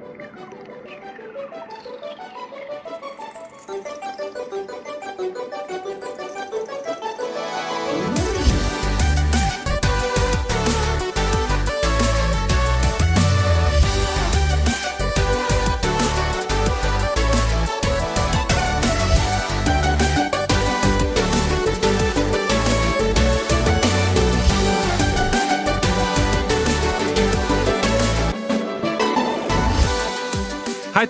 [0.00, 0.04] Thank
[1.86, 2.01] you.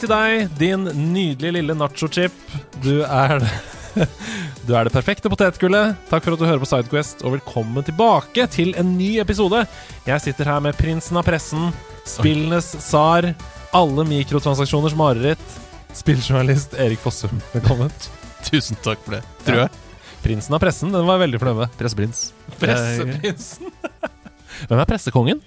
[0.03, 2.35] Til deg, din nydelige lille nacho-chip.
[2.83, 3.43] Du er
[4.67, 5.99] Du er det perfekte potetgullet.
[6.09, 9.65] Takk for at du hører på Sidequest, og velkommen tilbake til en ny episode.
[10.09, 11.71] Jeg sitter her med prinsen av pressen,
[12.09, 13.31] spillenes tsar,
[13.77, 15.57] alle mikrotransaksjoners mareritt,
[15.99, 17.39] spilljournalist Erik Fossum.
[17.55, 17.93] Velkommen.
[18.49, 19.75] Tusen takk for det, tror jeg.
[20.23, 21.79] Prinsen av pressen, den var jeg veldig fornøyd med.
[21.79, 22.27] Presseprins.
[22.59, 23.75] Presseprinsen.
[24.67, 25.43] Hvem er pressekongen?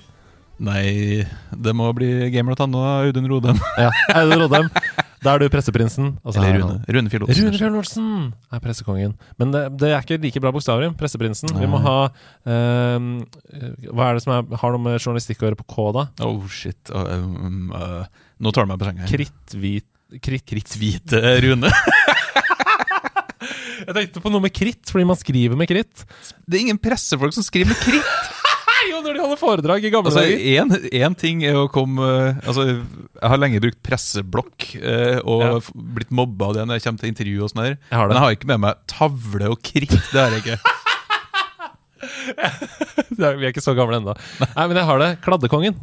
[0.64, 3.60] Nei, det må bli Gamer og Audun Rodem.
[3.84, 4.70] Ja, Audun Rodheim.
[5.26, 6.14] Da er du presseprinsen.
[6.22, 6.76] Altså, Eller er Rune.
[6.96, 7.48] Rune Fjell Olsen.
[7.48, 8.10] Rune Fjell Olsen
[8.54, 9.16] er pressekongen.
[9.42, 10.94] Men det, det er ikke like bra bokstaver.
[11.00, 11.50] Presseprinsen.
[11.58, 11.96] Vi må ha
[12.46, 13.10] um,
[13.90, 16.06] Hva er det som er, har noe med journalistikk å gjøre på K, da?
[16.28, 16.94] Oh, shit.
[16.94, 19.10] Uh, um, uh, nå tar du meg på senga.
[19.10, 19.90] Kritthvit
[20.22, 20.46] Kritt.
[20.48, 21.74] Kritthvite Rune.
[23.86, 26.06] Jeg tenkte på noe med kritt, fordi man skriver med kritt.
[26.46, 28.14] Det er ingen pressefolk som skriver med kritt.
[29.06, 30.86] Når de holder foredrag i gamle Altså, dager.
[31.06, 35.52] Én ting er å komme uh, Altså, Jeg har lenge brukt presseblokk eh, og Ja.
[36.00, 37.38] blitt mobba av det når jeg kommer til intervju.
[37.46, 38.02] og sånn her Jeg.
[38.02, 39.96] Men jeg har ikke med meg tavle og kritt.
[40.12, 40.58] Det har jeg ikke.
[43.16, 44.14] Vi er ikke så gamle ennå.
[44.44, 45.10] Nei, men jeg har det.
[45.26, 45.76] Kladdekongen.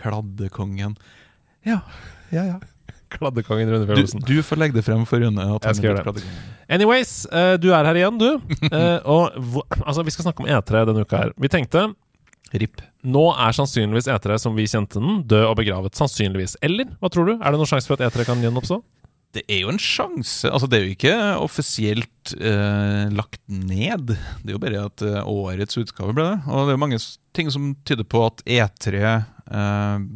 [0.00, 0.94] Kladdekongen.
[1.66, 1.80] Ja,
[2.32, 2.58] ja, ja.
[3.12, 4.20] Kladdekongen Rune Fjellosen.
[4.20, 5.44] Du, du får legge det frem for Rune.
[5.64, 6.24] Jeg skal gjøre det.
[6.76, 8.28] Anyways, eh, du er her igjen, du.
[8.68, 9.22] Eh, og
[9.80, 11.30] altså, vi skal snakke om E3 denne uka her.
[11.40, 11.86] Vi tenkte
[12.52, 12.82] RIP.
[13.04, 15.96] nå er sannsynligvis E3 som vi kjente den, død og begravet.
[15.98, 16.56] Sannsynligvis.
[16.64, 17.34] Eller hva tror du?
[17.36, 18.80] Er det noen sjanse for at E3 kan gjenoppstå?
[19.36, 20.48] Det er jo en sjanse.
[20.48, 24.14] Altså, det er jo ikke offisielt eh, lagt ned.
[24.40, 26.38] Det er jo bare at eh, årets utgave ble det.
[26.48, 27.00] Og det er jo mange
[27.36, 30.06] ting som tyder på at E3 eh,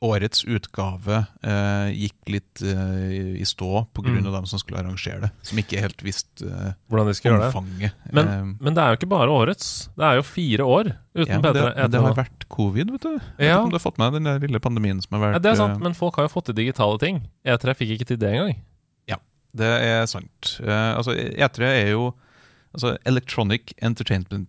[0.00, 4.12] Årets utgave eh, gikk litt eh, i stå pga.
[4.14, 4.26] Mm.
[4.30, 5.30] av dem som skulle arrangere det.
[5.42, 7.48] Som ikke helt visste eh, Hvordan de skal gjøre det?
[7.50, 7.96] omfanget.
[8.14, 9.88] Men, Eh, men det er jo ikke bare årets.
[9.98, 13.10] Det er jo fire år uten ja, bedre det, det har vært covid, vet du.
[13.10, 13.56] Jeg vet Ja.
[13.58, 15.60] ikke om du har fått med den lille pandemien som har vært ja, det er
[15.64, 17.18] sant, eh, men folk har jo fått til digitale ting.
[17.44, 18.54] E3 fikk ikke til det engang.
[19.10, 19.18] Ja,
[19.52, 20.60] Det er sant.
[20.62, 22.12] Eh, altså, E3 er jo
[22.72, 24.48] altså, Electronic Entertainment,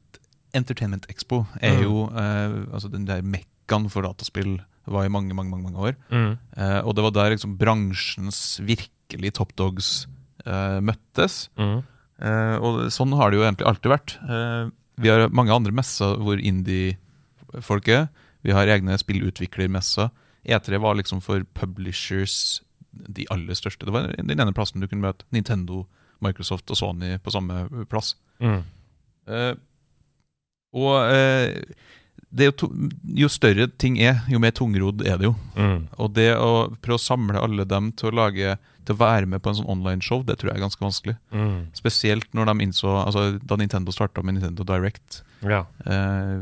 [0.54, 1.84] Entertainment Expo er Mm.
[1.90, 5.98] jo eh, altså, den der mekkaen for dataspill var i mange, mange, mange, år.
[6.12, 10.08] Eh, og det var der liksom bransjens virkelig top dogs
[10.46, 11.48] eh, møttes.
[11.60, 11.82] Mm.
[12.20, 14.16] Eh, og sånn har det jo egentlig alltid vært.
[14.24, 18.10] Eh, vi har mange andre messer hvor indie-folk er.
[18.44, 20.12] Vi har egne spillutviklermesser.
[20.48, 23.86] E3 var liksom for publishers de aller største.
[23.86, 25.86] Det var den ene plassen du kunne møte Nintendo,
[26.24, 28.16] Microsoft og Sony på samme plass.
[28.44, 28.62] Mm.
[29.30, 29.54] Eh,
[30.80, 31.60] og eh,
[32.38, 32.68] jo, to,
[33.18, 35.36] jo større ting er, jo mer tungrodd er det jo.
[35.58, 35.88] Mm.
[35.98, 39.42] Og det å prøve å samle alle dem til å lage til å være med
[39.42, 41.16] på en sånn online-show, det tror jeg er ganske vanskelig.
[41.34, 41.58] Mm.
[41.78, 45.24] Spesielt når de innså altså Da Nintendo starta med Nintendo Direct.
[45.46, 45.64] Ja.
[45.86, 46.38] Eh,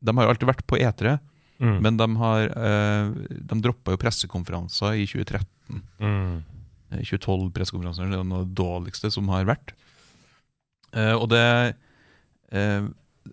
[0.00, 1.18] de har jo alltid vært på E3,
[1.60, 1.74] Mm.
[1.84, 5.82] men de, har, eh, de droppa jo pressekonferanser i 2013.
[6.00, 6.38] Mm.
[6.92, 9.74] Eh, 2012 pressekonferanser, det er noe av det dårligste som har vært.
[10.96, 11.74] Eh, og det
[12.52, 12.88] eh,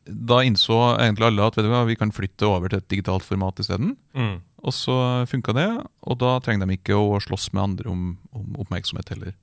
[0.08, 3.24] Da innså egentlig alle at vet du hva, vi kan flytte over til et digitalt
[3.28, 3.96] format isteden.
[4.16, 4.38] Mm.
[4.64, 4.96] Og så
[5.30, 5.68] funka det,
[6.08, 9.36] og da trenger de ikke å slåss med andre om, om oppmerksomhet heller.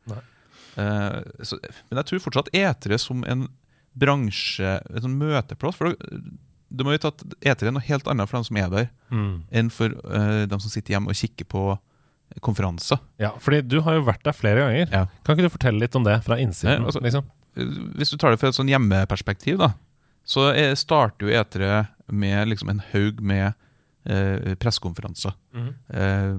[0.76, 1.58] Eh, så,
[1.90, 3.46] men jeg tror fortsatt E3 som en
[3.94, 5.94] bransje, en sånn møteplass for
[6.74, 9.44] Du må vite at E3 er noe helt annet for dem som er der, Mm.
[9.54, 11.78] enn for eh, dem som sitter hjemme og kikker på
[12.42, 12.98] konferanser.
[13.22, 14.88] Ja, fordi du har jo vært der flere ganger.
[14.90, 15.04] Ja.
[15.22, 16.80] Kan ikke du fortelle litt om det fra innsiden?
[16.80, 17.28] Ja, altså- liksom?
[17.54, 19.68] Hvis du tar det fra et sånn hjemmeperspektiv, da,
[20.24, 21.68] så jeg starter jo E3
[22.12, 23.52] med liksom en haug med
[24.08, 25.34] eh, pressekonferanser.
[25.54, 25.68] Mm.
[25.94, 26.34] Eh,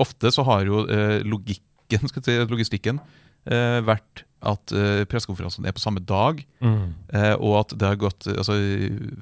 [0.00, 3.00] ofte så har jo eh, logikken, si, logistikken
[3.48, 6.94] eh, vært at eh, pressekonferansene er på samme dag, Mm.
[7.14, 8.54] eh, og at det har gått altså,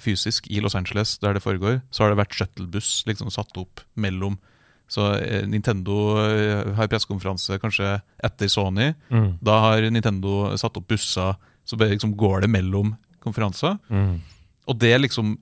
[0.00, 3.82] fysisk i Los Angeles, der det foregår, så har det vært shuttlebuss liksom satt opp
[4.00, 4.38] mellom.
[4.90, 8.90] Så eh, Nintendo eh, har pressekonferanse kanskje etter Sony.
[9.12, 9.36] Mm.
[9.44, 11.36] Da har Nintendo satt opp busser,
[11.68, 13.78] så liksom går det mellom konferanser.
[13.88, 14.20] Mm.
[14.68, 15.36] Og det liksom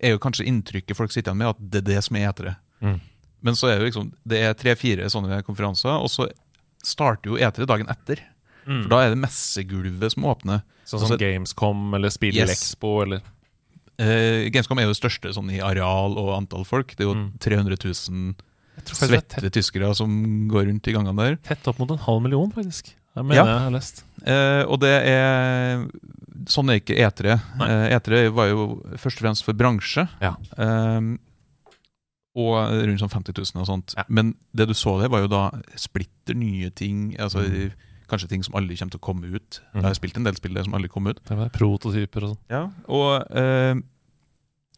[0.00, 2.54] er jo kanskje inntrykket folk sitter igjen med, at det er det som er E3.
[2.84, 2.98] Mm.
[3.46, 6.26] Men så er det liksom Det er tre-fire sånne konferanser, og så
[6.84, 8.20] starter jo E3 dagen etter.
[8.66, 8.82] Mm.
[8.82, 10.62] For da er det messegulvet som åpner.
[10.84, 13.22] Sånn som altså- Gamescom eller Spillexpo eller
[14.00, 16.94] uh, Gamescom er jo det største sånn i areal og antall folk.
[16.96, 17.38] Det er jo Mm.
[17.40, 18.34] 300 000
[18.76, 21.36] Jeg tror faktisk det er svette tett, tyskere som går rundt i gangene der.
[21.42, 22.92] tett opp mot en halv million, faktisk.
[23.16, 23.44] Det mener Ja.
[23.46, 24.04] jeg har lest.
[24.26, 25.86] Uh, og det er
[26.50, 27.36] Sånn er ikke E3.
[27.60, 27.68] Nei.
[27.70, 28.66] Eh, E3 var jo
[28.96, 30.06] først og fremst for bransje.
[30.22, 30.34] Ja.
[30.56, 31.18] Um,
[32.36, 32.52] og
[32.84, 33.94] rundt sånn 50 000 og sånt.
[33.96, 34.04] Ja.
[34.12, 35.44] Men det du så der, var jo da
[35.80, 37.14] splitter nye ting.
[37.18, 37.72] Altså Mm.
[38.06, 39.56] Kanskje ting som aldri kommer til å komme ut.
[39.74, 39.80] Mm.
[39.80, 41.18] Jeg har spilt en del spill der som aldri kom ut.
[41.26, 42.42] Det var prototyper og sånn.
[42.52, 43.74] Ja, og eh,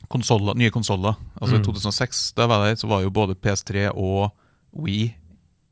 [0.08, 1.16] konsoler, nye konsoller.
[1.40, 1.60] Altså Mm.
[1.60, 4.30] I 2006 da var der, så var jo både PS3 og
[4.72, 5.14] Wii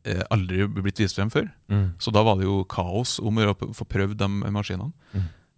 [0.04, 1.48] eh, aldri blitt vist frem før.
[1.98, 4.92] Så da var det jo kaos om å få prøvd de maskinene.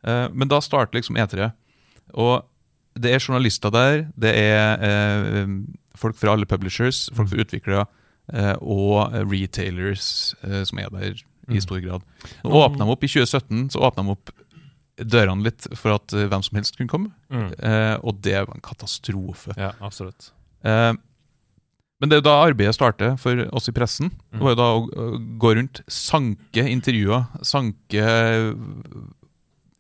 [0.09, 0.25] Mm.
[0.25, 1.51] Eh, men da starter liksom E3.
[2.15, 2.43] Og
[2.99, 5.47] det er journalister der, det er eh,
[6.01, 7.35] folk fra alle publishers, folk Mm.
[7.35, 7.87] fra utviklere,
[8.33, 10.35] eh, og retailers
[10.65, 11.13] som er der
[11.49, 11.61] i Mm.
[11.63, 12.03] stor grad.
[12.45, 14.31] Nå åpna de opp I 2017 så åpna de opp
[14.99, 17.13] dørene litt for at hvem som helst kunne komme.
[17.31, 17.53] Mm.
[17.61, 19.55] Eh, og det var en katastrofe.
[19.57, 20.33] Ja, absolutt.
[20.65, 20.93] Eh,
[22.01, 24.11] men det er jo da arbeidet starter for oss i pressen.
[24.33, 24.43] Det Mm.
[24.43, 28.03] var jo da å, gå rundt, sanke intervjuer, sanke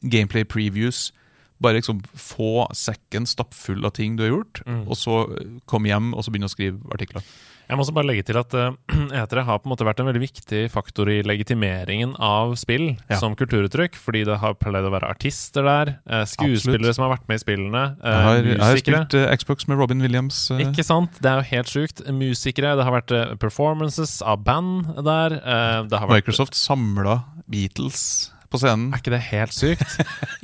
[0.02, 1.12] gameplay previews.
[1.60, 4.84] Bare liksom få sekken stappfull av ting du har gjort, Mm.
[4.88, 7.22] og så eh, komme hjem og så begynne å skrive artikler.
[7.68, 8.72] Jeg må også bare legge til at uh,
[9.12, 13.18] E3 har på en måte vært en veldig viktig faktor i legitimeringen av spill Ja.
[13.18, 16.94] som kulturuttrykk, fordi det har pleid å være artister der, eh, skuespillere Absolutt.
[16.94, 19.78] som har vært med i spillene, eh, Jeg har, jeg har spilt eh, Xbox med
[19.82, 20.50] Robin Williams.
[20.52, 21.18] eh, Ikke sant?
[21.20, 22.06] Det er jo helt sjukt.
[22.08, 22.76] Musikere.
[22.78, 25.32] Det har vært eh, performances av band der.
[25.42, 28.90] eh, Det har vært Microsoft samla Beatles på scenen.
[28.92, 29.96] Er ikke det helt sykt?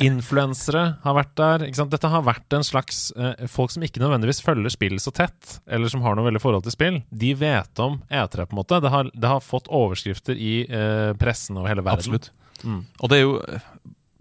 [0.08, 1.66] Influensere har vært der.
[1.92, 5.92] Dette har vært en slags eh, Folk som ikke nødvendigvis følger spill så tett, eller
[5.92, 8.80] som har noe veldig forhold til spill, de vet om E3, på en måte.
[8.84, 12.04] Det har, det har fått overskrifter i eh, pressen over hele verden.
[12.04, 12.30] Absolutt.
[12.64, 12.82] Mm.
[13.00, 13.32] Og det er jo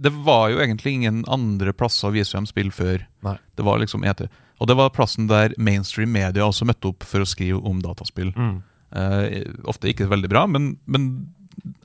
[0.03, 3.05] Det var jo egentlig ingen andre plasser å vise frem spill før.
[3.23, 3.37] Nei.
[3.55, 4.27] Det var liksom E3.
[4.61, 8.31] Og det var plassen der mainstream media også møtte opp for å skrive om dataspill.
[8.35, 8.57] Mm.
[8.93, 11.33] Eh, ofte ikke veldig bra, men, men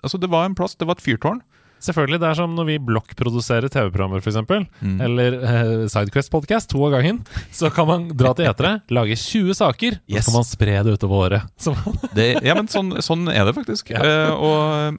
[0.03, 0.77] altså, det var en plass.
[0.77, 1.41] Det var et fyrtårn.
[1.81, 2.19] Selvfølgelig.
[2.21, 4.39] Det er som når vi blokkproduserer TV-programmer, f.eks.
[4.83, 4.97] Mm.
[5.07, 7.21] Eller eh, Sidequest-podkast to av gangen.
[7.55, 10.25] Så kan man dra til etere, lage 20 saker, Yes.
[10.27, 11.69] så kan man spre det utover året.
[12.19, 13.91] Det, ja, men sånn, sånn er det faktisk.
[13.95, 14.03] Ja.
[14.03, 14.99] Eh, og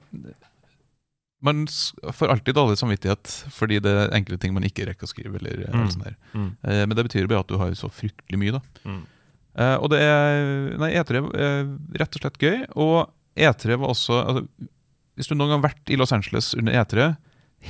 [1.42, 1.66] man
[2.14, 5.40] får alltid dårlig samvittighet fordi det er enkle ting man ikke rekker å skrive.
[5.40, 5.82] Eller, eh, Mm.
[5.84, 6.16] alt sånt der.
[6.34, 6.50] mm.
[6.64, 8.62] Eh, men det betyr bare at du har så fryktelig mye, da.
[9.60, 11.66] Eh, og det er Nei, E3 er
[12.00, 12.66] rett og slett gøy.
[12.76, 14.48] Og E3 var også altså,
[15.20, 17.10] Hvis du noen gang har vært i Los Angeles under E3,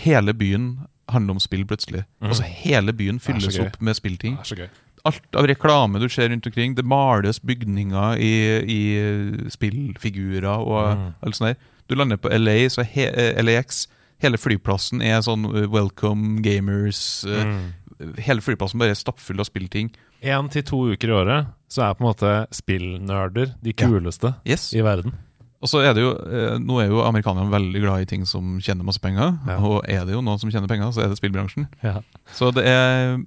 [0.05, 0.67] hele byen
[1.09, 2.03] handler om spill plutselig.
[2.21, 2.29] Mm.
[2.29, 4.37] Altså Hele byen fylles opp med spillting.
[5.07, 6.75] Alt av reklame du ser rundt omkring.
[6.77, 8.33] Det males bygninger i,
[8.69, 11.13] i spillfigurer og Mm.
[11.23, 11.55] alt sånt der.
[11.87, 13.87] Du lander på LA, så he, eh, LAX
[14.21, 17.23] Hele flyplassen er sånn eh, welcome gamers.
[17.23, 17.71] Mm.
[18.19, 19.93] Hele flyplassen bare er stappfull av spillting.
[20.21, 23.87] Én til to uker i året så er på en måte spillnerder de Ja.
[23.87, 24.73] kuleste Yes.
[24.73, 25.13] i verden.
[25.59, 28.59] Og så er det jo, eh, Nå er jo amerikanerne veldig glad i ting som
[28.63, 29.33] tjener masse penger.
[29.47, 29.57] Ja.
[29.59, 31.67] Og er det jo noen som tjener penger, så er det spillbransjen.
[31.83, 31.99] Ja.
[32.35, 33.17] Så det er,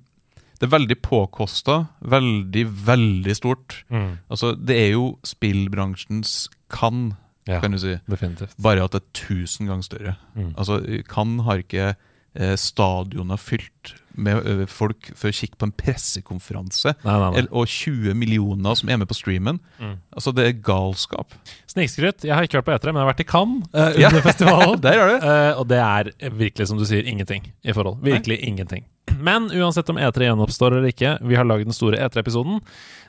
[0.59, 1.83] det er veldig påkosta.
[2.01, 3.83] Veldig, veldig stort.
[3.93, 4.19] Mm.
[4.33, 7.13] Altså, Det er jo spillbransjens kan,
[7.47, 7.99] ja, kan du si.
[8.09, 8.57] definitivt.
[8.63, 10.17] Bare at det er tusen ganger større.
[10.35, 10.55] Mm.
[10.57, 11.95] Altså, Kan har ikke
[12.35, 16.95] eh, stadioner fylt med eh, folk for å kikke på en pressekonferanse.
[17.05, 17.45] Nei, nei, nei.
[17.51, 19.61] Og 20 millioner som er med på streamen.
[19.81, 19.97] Mm.
[20.15, 21.35] Altså, Det er galskap.
[21.73, 22.25] Snikskryt.
[22.29, 24.09] Jeg har ikke vært på E3, men jeg har vært i Cannes Ja.
[24.11, 24.81] under festivalen.
[24.85, 25.19] Der er det.
[25.25, 28.01] Uh, og det er virkelig, som du sier, ingenting i forhold.
[28.05, 28.85] Virkelig ingenting.
[29.23, 32.61] Men uansett om E3 gjenoppstår eller ikke, vi har lagd den store E3-episoden.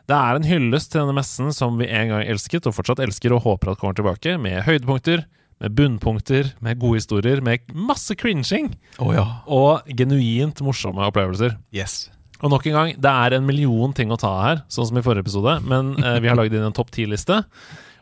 [0.10, 3.32] Det er en hyllest til denne messen som vi en gang elsket, og fortsatt elsker
[3.36, 5.24] og håper at kommer tilbake, med høydepunkter,
[5.62, 9.26] med bunnpunkter, med gode historier, med masse cringing Oh, ja.
[9.46, 11.58] og genuint morsomme opplevelser.
[11.76, 12.10] Yes.
[12.44, 15.04] Og nok en gang, det er en million ting å ta her, sånn som i
[15.06, 17.38] forrige episode, men eh, vi har lagd inn en topp ti-liste.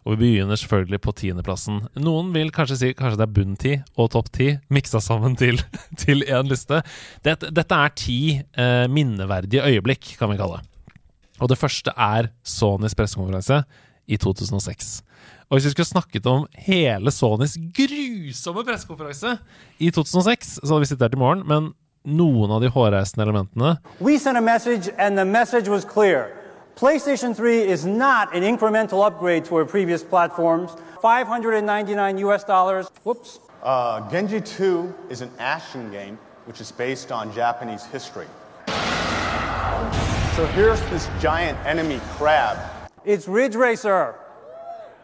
[0.02, 1.76] Og vi begynner selvfølgelig på tiendeplassen.
[2.02, 5.62] Noen vil kanskje si kanskje det er bunn ti og topp ti miksa sammen til
[6.02, 6.80] til én liste.
[7.22, 10.66] Dette, dette er ti eh, minneverdige øyeblikk, kan vi kalle det.
[11.42, 13.62] Og det første er Sonys pressekonferanse
[14.10, 14.90] i 2006.
[15.52, 19.38] Og hvis vi skulle snakket om hele Sonys grusomme pressekonferanse
[19.80, 21.74] i 2006, så hadde vi sittet her til morgen, men
[22.08, 26.32] noen av de hårreisende elementene We sent a message, and the message was clear.
[26.80, 30.72] PlayStation 3 is not an incremental upgrade to our previous platforms.
[31.02, 32.88] 599 US dollars.
[33.04, 33.40] Whoops.
[33.64, 36.18] Uh, Genji 2 is an action game
[36.48, 38.28] which is based on Japanese history.
[40.36, 42.58] So here's this giant enemy crab.
[43.04, 44.16] It's Ridge Racer.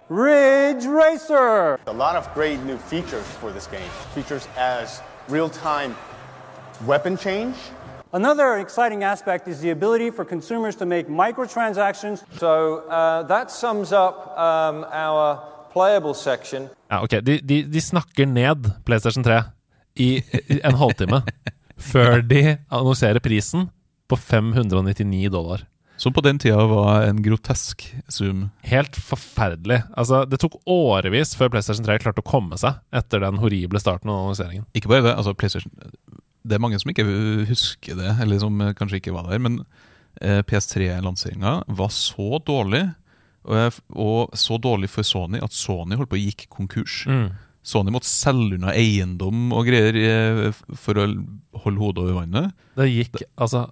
[0.09, 1.79] Ridge Racer.
[1.87, 3.89] A lot of great new features for this game.
[4.15, 5.95] Features as real time
[6.85, 7.55] weapon change,
[8.13, 13.91] Another exciting aspect is the ability for consumers to make microtransactions So uh, that sums
[13.91, 15.39] up um, our
[15.73, 16.69] playable section.
[16.89, 19.41] Ja, ok, de, de, de snakker ned PlayStation 3
[19.95, 20.07] i
[20.49, 21.21] i en halvtime
[21.91, 23.67] før de annonserer prisen
[24.07, 25.67] på 599 dollar.
[25.97, 28.47] Som på den tida var en grotesk zoom.
[28.69, 29.79] Helt forferdelig.
[29.97, 34.11] Altså, det tok årevis før PlayStation 3 klarte å komme seg etter den horrible starten
[34.13, 34.67] av annonseringen.
[34.77, 35.73] Ikke bare det, altså PlayStation
[36.47, 37.07] Det er mange som ikke
[37.49, 39.57] husker det, eller som eh, kanskje ikke var der, men
[40.21, 42.85] eh, PS3-lanseringa var så dårlig,
[43.47, 47.01] og, og så dårlig for Sony, at Sony holdt på å gikk konkurs.
[47.67, 51.09] Sony måtte selge unna eiendom og greier eh, for å
[51.65, 52.55] holde hodet over vannet.
[52.77, 53.65] Det gikk altså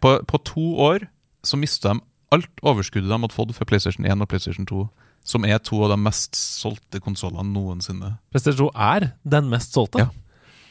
[0.00, 1.08] På, på to år
[1.46, 4.84] så mista de alt overskuddet de hadde fått fra PlayStation 1 og PlayStation 2,
[5.26, 8.16] som er to av de mest solgte konsollene noensinne.
[8.34, 10.06] PlayStation 2 er den mest solgte.
[10.06, 10.10] Ja.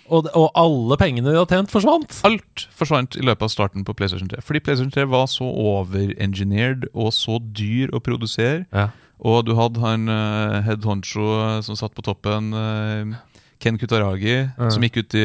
[0.06, 2.20] Og, og alle pengene de har tjent, forsvant.
[2.28, 4.44] Alt forsvant i løpet av starten på PlayStation 3.
[4.46, 8.68] Fordi PlayStation 3 var så overengineered og så dyr å produsere.
[8.70, 8.92] Ja.
[9.26, 13.16] Og du hadde han uh, head honcho eh, som satt på toppen, Uh,
[13.64, 15.22] Ken Kutaragi, som gikk ut i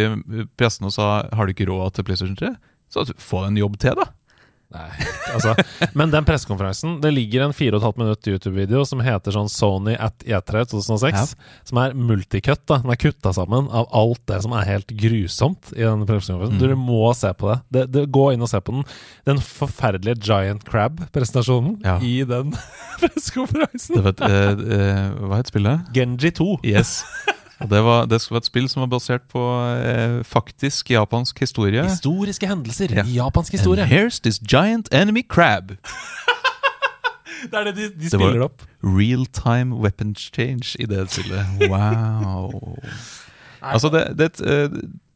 [0.56, 2.52] pressen og sa Har du ikke råd til PlayStation 3?
[2.88, 4.06] Så få en jobb til, da.
[4.70, 4.86] Nei,
[5.34, 5.54] altså
[5.98, 10.62] Men den pressekonferansen Det ligger en 4,5 minutt YouTube-video som heter sånn Sony at E3
[10.70, 11.16] 2006.
[11.16, 11.24] Ja.
[11.66, 12.62] Som er multicut.
[12.70, 16.60] da Den er kutta sammen av alt det som er helt grusomt i den pressekonferansen.
[16.62, 17.58] Dere må se på det.
[17.74, 18.04] det, det.
[18.14, 18.86] Gå inn og se på den.
[19.26, 21.98] Den forferdelige Giant Crab-presentasjonen Ja.
[21.98, 22.54] i den
[23.02, 23.98] pressekonferansen.
[23.98, 25.90] Det vet, eh, eh, hva het spillet?
[25.96, 26.48] Genji 2.
[26.62, 27.00] Yes.
[27.60, 29.40] Og det, var, det skulle være et spill som var basert på
[29.84, 31.82] eh, faktisk japansk historie.
[31.84, 33.04] Historiske hendelser Ja.
[33.04, 33.82] i japansk historie.
[33.84, 35.74] And here's this giant enemy crab.
[37.40, 38.62] Det er det de, de Det var- spiller det opp.
[38.84, 41.46] Real time weapon change i det spillet.
[41.70, 42.76] Wow.
[43.72, 44.68] altså, det, det, eh,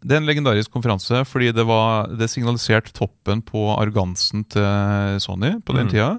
[0.04, 5.54] det er en legendarisk konferanse fordi det, var, det signaliserte toppen på arrogansen til Sony
[5.64, 6.14] på den tida.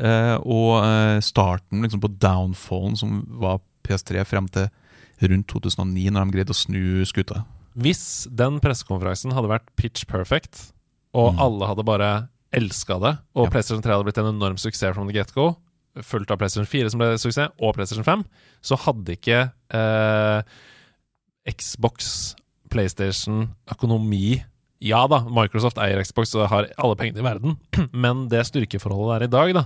[0.00, 4.68] Eh, og eh, starten liksom, på downfallen som var PS3 frem til
[5.22, 7.44] rundt 2009, når de greide å snu skuta.
[7.74, 10.72] Hvis den pressekonferansen hadde vært pitch perfect,
[11.14, 12.12] og alle hadde bare
[12.54, 13.50] elska det, og Ja.
[13.50, 15.56] PlayStation 3 hadde blitt en enorm suksess from the get-go,
[16.02, 18.24] fulgt av PlayStation 4 som ble suksess, og PlayStation 5,
[18.62, 20.42] så hadde ikke eh,
[21.50, 22.34] Xbox,
[22.70, 24.42] PlayStation, økonomi
[24.84, 27.58] Ja da, Microsoft eier Xbox og har alle pengene i verden,
[27.92, 29.64] men det styrkeforholdet der i dag, da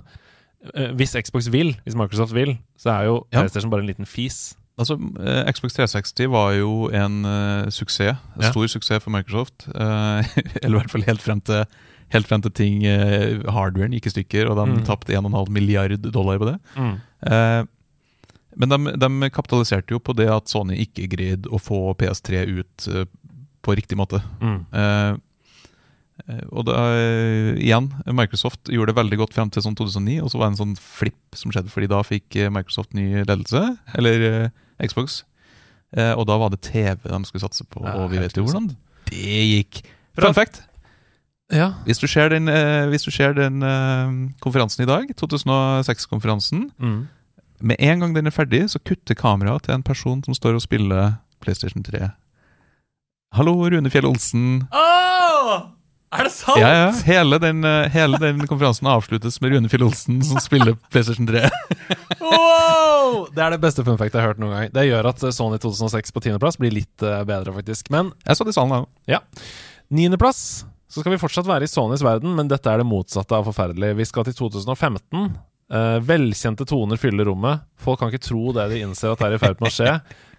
[0.75, 3.41] eh, Hvis Xbox vil, hvis Microsoft vil, så er jo Ja.
[3.43, 4.57] PlayStation bare en liten fis.
[4.79, 8.17] Altså, eh, Xbox 360 var jo en uh, suksess.
[8.37, 8.51] En Ja.
[8.53, 9.67] stor suksess for Microsoft.
[9.75, 10.23] Uh,
[10.63, 11.65] eller i hvert fall helt frem til,
[12.15, 14.85] helt frem til ting uh, hardwaren gikk i stykker, og de Mm.
[14.87, 16.57] tapte 1,5 milliard dollar på det.
[17.27, 17.65] Eh,
[18.59, 22.87] men de, de kapitaliserte jo på det at Sony ikke greide å få PS3 ut
[23.63, 24.19] på riktig måte.
[24.41, 25.21] Mm.
[26.51, 26.75] Og da,
[27.63, 30.61] igjen, Microsoft gjorde det veldig godt frem til sånn 2009, og så var det en
[30.65, 33.63] sånn flipp som skjedde, fordi da fikk Microsoft ny ledelse,
[33.95, 34.51] eller
[34.85, 35.23] Xbox.
[35.97, 38.45] Eh, og da var det TV de skulle satse på, Ja, og vi vet jo
[38.45, 38.69] hvordan
[39.09, 39.83] det gikk.
[40.19, 40.63] Fun fact!
[41.51, 41.71] Ja.
[41.87, 44.11] Hvis du ser den, eh, du ser den eh,
[44.45, 47.09] konferansen i dag, 2006-konferansen, Mm.
[47.61, 50.63] med en gang den er ferdig, så kutter kameraet til en person som står og
[50.63, 52.11] spiller PlayStation 3.
[53.33, 54.69] Hallo, Rune Fjell Olsen.
[56.15, 56.57] Er det sant?!
[56.61, 56.91] Ja, ja.
[57.05, 61.43] Hele den, eh, hele den konferansen avsluttes med Rune Fjell Olsen som spiller PlayStation 3.
[62.23, 63.27] Wow!
[63.35, 64.71] Det er det beste fun fact jeg har hørt noen gang.
[64.75, 67.91] Det gjør at eh, Sony 2006 på tiendeplass blir litt eh, bedre, faktisk.
[67.95, 68.81] Men Jeg satt i salen da.
[69.17, 69.21] ja.
[69.93, 70.41] Niendeplass
[70.89, 73.91] så skal vi fortsatt være i Sonys verden, men dette er det motsatte av forferdelig.
[73.99, 75.29] Vi skal til 2015.
[75.69, 77.61] Eh, velkjente toner fyller rommet.
[77.81, 79.93] Folk kan ikke tro det de innser at det er i ferd med å skje.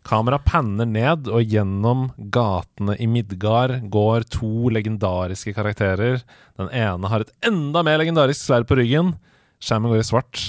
[0.07, 6.23] Kamera panner ned, og gjennom gatene i Midgard går to legendariske karakterer.
[6.59, 9.15] Den ene har et enda mer legendarisk sverd på ryggen.
[9.59, 10.45] Skjermen går i svart.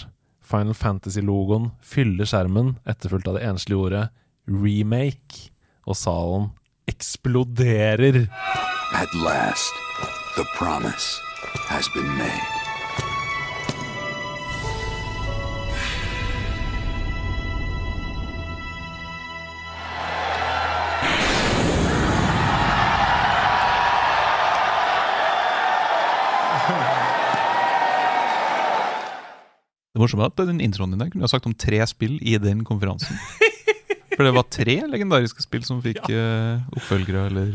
[0.50, 4.06] Final Fantasy-logoen fyller skjermen, etterfulgt av det enslige ordet
[4.50, 5.50] remake.
[5.86, 6.50] Og salen
[6.90, 8.26] eksploderer.
[8.94, 9.74] At last,
[10.36, 11.20] the promise
[11.68, 12.59] has been made.
[30.06, 33.18] Er at den introen din der kunne ha sagt om tre spill i den konferansen.
[34.16, 37.54] For det var tre legendariske spill som fikk eh, oppfølgere, eller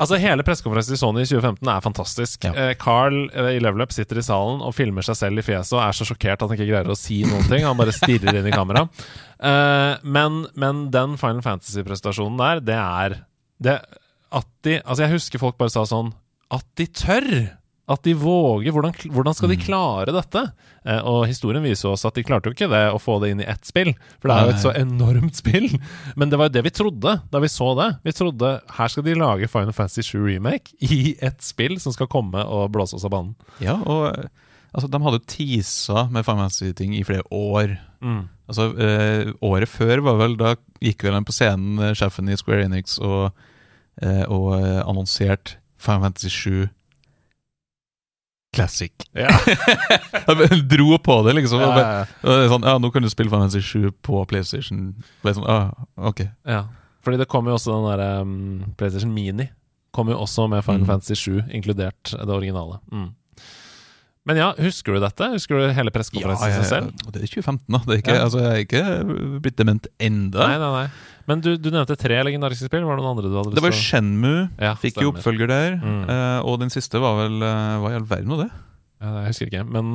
[0.00, 2.44] Altså Hele pressekonferansen i Sony i 2015 er fantastisk.
[2.48, 2.54] Ja.
[2.56, 5.76] Eh, Carl eh, i Level Up sitter i salen og filmer seg selv i fjeset
[5.76, 7.66] og er så sjokkert at han ikke greier å si noen ting.
[7.68, 8.86] Han bare stirrer inn i kamera.
[9.36, 13.18] Eh, men, men den Final Fantasy-presentasjonen der, det er
[13.60, 13.76] det,
[14.32, 16.14] at de, Altså Jeg husker folk bare sa sånn
[16.50, 17.28] at de tør.
[17.90, 18.70] At de våger.
[18.70, 19.64] Hvordan, hvordan skal de Mm.
[19.66, 20.42] klare dette?
[20.86, 23.40] Eh, og historien viser oss at de klarte jo ikke det å få det inn
[23.42, 23.90] i ett spill.
[24.22, 25.66] For det er jo et så enormt spill.
[26.16, 27.88] Men det var jo det vi trodde da vi så det.
[28.06, 32.06] Vi trodde her skal de lage Final Fantasy 7 Remake i ett spill som skal
[32.06, 33.34] komme og blåse oss av banen.
[33.60, 34.30] Ja, og eh,
[34.72, 37.74] altså, de hadde teasa med Final Fantasy-ting i flere år.
[38.48, 42.38] Altså, eh, Året før var vel Da gikk vel en på scenen, eh, sjefen i
[42.40, 43.32] Square Enix, og,
[44.00, 46.70] eh, og eh, annonserte Final Fantasy 7
[48.52, 48.92] Classic.
[49.14, 49.30] Ja.
[50.70, 51.60] Dro på det, liksom.
[51.62, 52.48] Ja, ja, ja.
[52.50, 54.88] sånn, ja, nå kan du spille Final Fantasy 7 på PlayStation.
[55.22, 55.70] Sånn, ah,
[56.10, 56.64] ok Ja,
[57.04, 58.34] fordi det kom jo også den der um,
[58.80, 59.46] PlayStation Mini
[59.94, 60.90] Kom jo også med Final Mm.
[60.90, 63.08] Fantasy 7 Inkludert det originale mm.
[64.28, 65.30] Men ja, husker du dette?
[65.32, 67.06] Husker du hele pressekonferansen ja, seg selv?
[67.08, 67.78] det er 2015, da.
[67.86, 70.44] Det er ikke, altså, jeg er ikke blitt dement enda.
[70.44, 70.84] Nei, nei, nei
[71.28, 73.76] Men du, du nevnte tre legendariske spill Var det noen andre du hadde var lyst
[73.76, 75.76] til å- Shenmue, Ja, fikk jo oppfølger der.
[75.82, 76.02] Mm.
[76.08, 78.50] Uh, og den siste var vel uh, Hva i all verden var det?
[79.00, 79.92] ja, Jeg husker ikke Men,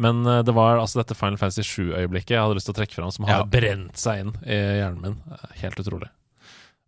[0.00, 2.96] men uh, det var altså dette Final Fantasy 7-øyeblikket Jeg hadde lyst til å trekke
[2.98, 3.44] frem Som har Ja.
[3.44, 6.08] brent seg inn i hjernen min Eh, Helt utrolig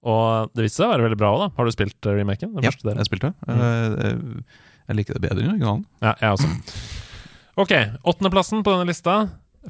[0.05, 2.55] Og det viste seg å være veldig bra også da Har du spilt remaken?
[2.57, 3.35] Den Ja, jeg spilte.
[3.47, 3.63] Mm.
[3.65, 5.85] Eh, jeg liker det bedre enn originalen.
[6.05, 6.49] Ja, jeg også.
[7.57, 7.71] Ok,
[8.05, 9.15] åttendeplassen på denne lista.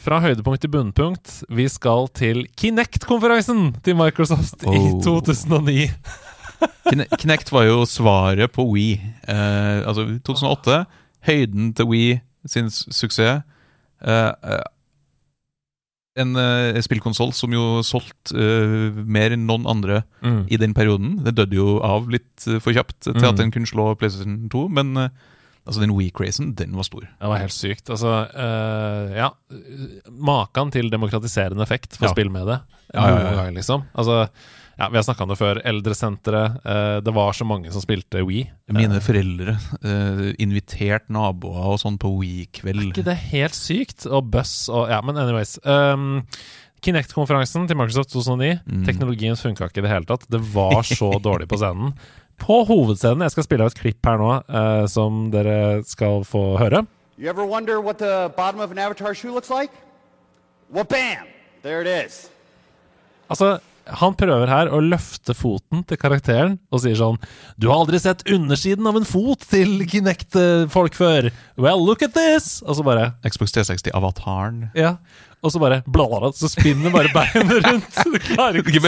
[0.02, 1.30] Fra høydepunkt til bunnpunkt.
[1.54, 5.00] Vi skal til Kinect-konferansen til Microsoft i Oh.
[5.04, 5.88] 2009.
[7.20, 8.94] Kinect var jo svaret på Wii.
[9.28, 10.80] Eh, altså 2008,
[11.28, 12.20] høyden til Wii
[12.50, 13.44] sin suksess.
[14.04, 14.64] Eh, eh,
[16.16, 20.44] en uh, spillkonsoll som jo solgte eh, mer enn noen andre Mm.
[20.48, 21.16] i den perioden.
[21.26, 23.28] Det døde jo av litt eh, for kjapt til Mm.
[23.28, 25.08] at den kunne slå PlayStation 2, men eh,
[25.66, 27.06] altså den Wii-crazen, den var stor.
[27.20, 27.88] Det var helt sykt.
[27.90, 29.30] Altså, uh, ja
[30.10, 32.12] Maken til demokratiserende effekt for Ja.
[32.12, 32.60] spill med det.
[32.94, 33.50] Ja, ja, ja.
[33.50, 33.84] Liksom.
[33.94, 34.28] Altså,
[34.78, 35.60] ja, vi har snakka om det før.
[35.64, 36.60] Eldresenteret.
[36.66, 38.44] eh, det var så mange som spilte Wii.
[38.74, 39.54] Mine Eh, foreldre
[39.84, 42.90] uh, invitert naboer og sånn på Er Wii-kveld.
[42.92, 44.06] ikke det helt sykt?
[44.06, 45.58] Og buss og Ja, men anyways.
[45.64, 46.26] Um,
[46.84, 48.60] Kinect-konferansen til Microsoft 2009.
[48.66, 48.84] Mm.
[48.84, 50.26] Teknologien funka ikke i det hele tatt.
[50.28, 51.94] Det var så dårlig på scenen.
[52.44, 56.54] På hovedscenen Jeg skal spille av et klipp her nå uh, som dere skal få
[56.60, 56.84] høre.
[57.16, 59.72] You ever wonder what the bottom of an avatar shoe looks like?
[60.70, 61.30] Well, bam!
[61.62, 62.28] There it is.
[63.30, 67.18] Altså, han prøver her å løfte foten til karakteren og sier sånn
[67.60, 71.30] Du har aldri sett undersiden av en fot til Kinect-folk før.
[71.60, 72.58] Well, look at this!
[72.64, 74.68] Og så bare Xbox 360-avataren.
[74.76, 74.96] Ja.
[75.44, 77.98] Og så bare bla, bla, bla, Så spinner bare beinet rundt.
[78.14, 78.80] Du klarer Ikke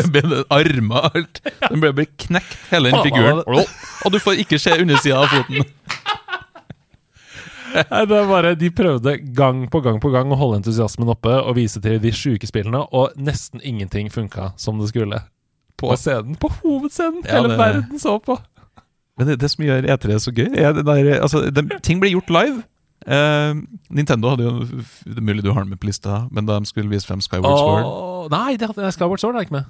[0.57, 1.41] armer alt.
[1.71, 3.43] Den ble bare knekt, hele den figuren.
[4.07, 5.67] Og du får ikke se undersida av foten.
[7.77, 11.35] Nei, det er bare, De prøvde gang på gang på gang å holde entusiasmen oppe
[11.43, 15.21] og vise til de sjuke spillene, og nesten ingenting funka som det skulle.
[15.77, 17.21] På scenen, på hovedscenen!
[17.27, 18.39] Ja, Hele det- verden så på!
[19.19, 22.13] Men det, det som gjør E3 så gøy, er det der Altså, det, ting blir
[22.17, 22.63] gjort live.
[23.07, 23.55] Eh,
[23.95, 26.67] Nintendo hadde jo Det er mulig du har den med på lista, men da de
[26.67, 28.67] skulle vise frem Skyward Sword nei, det,
[28.97, 29.69] Skyward Sword er ikke med.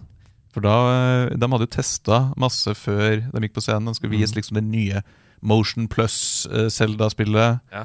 [0.56, 3.90] For da eh, De hadde jo testa masse før de gikk på scenen.
[3.90, 5.04] De skulle vise liksom det nye
[5.44, 7.60] Motion plus eh, Zelda-spillet.
[7.74, 7.84] Ja.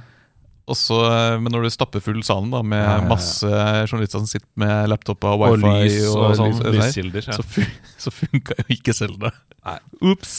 [0.72, 3.52] Også, eh, Men når du stapper full salen da med Ja, ja, masse
[3.90, 6.54] journalister som sitter med laptoper og Og wifi lys og, sånn.
[6.54, 7.28] lys og sånn, Lyskilder.
[7.28, 7.38] Ja.
[7.38, 9.36] så, fun så funka jo ikke Zelda.
[9.68, 9.78] Nei.
[10.14, 10.36] Ops!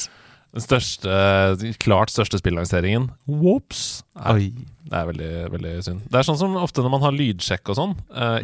[0.52, 3.06] Den største, klart største spillanseringen.
[3.26, 4.02] Whoops!
[4.12, 6.02] Det er veldig, veldig synd.
[6.12, 7.94] Det er sånn som ofte når man har lydsjekk og sånn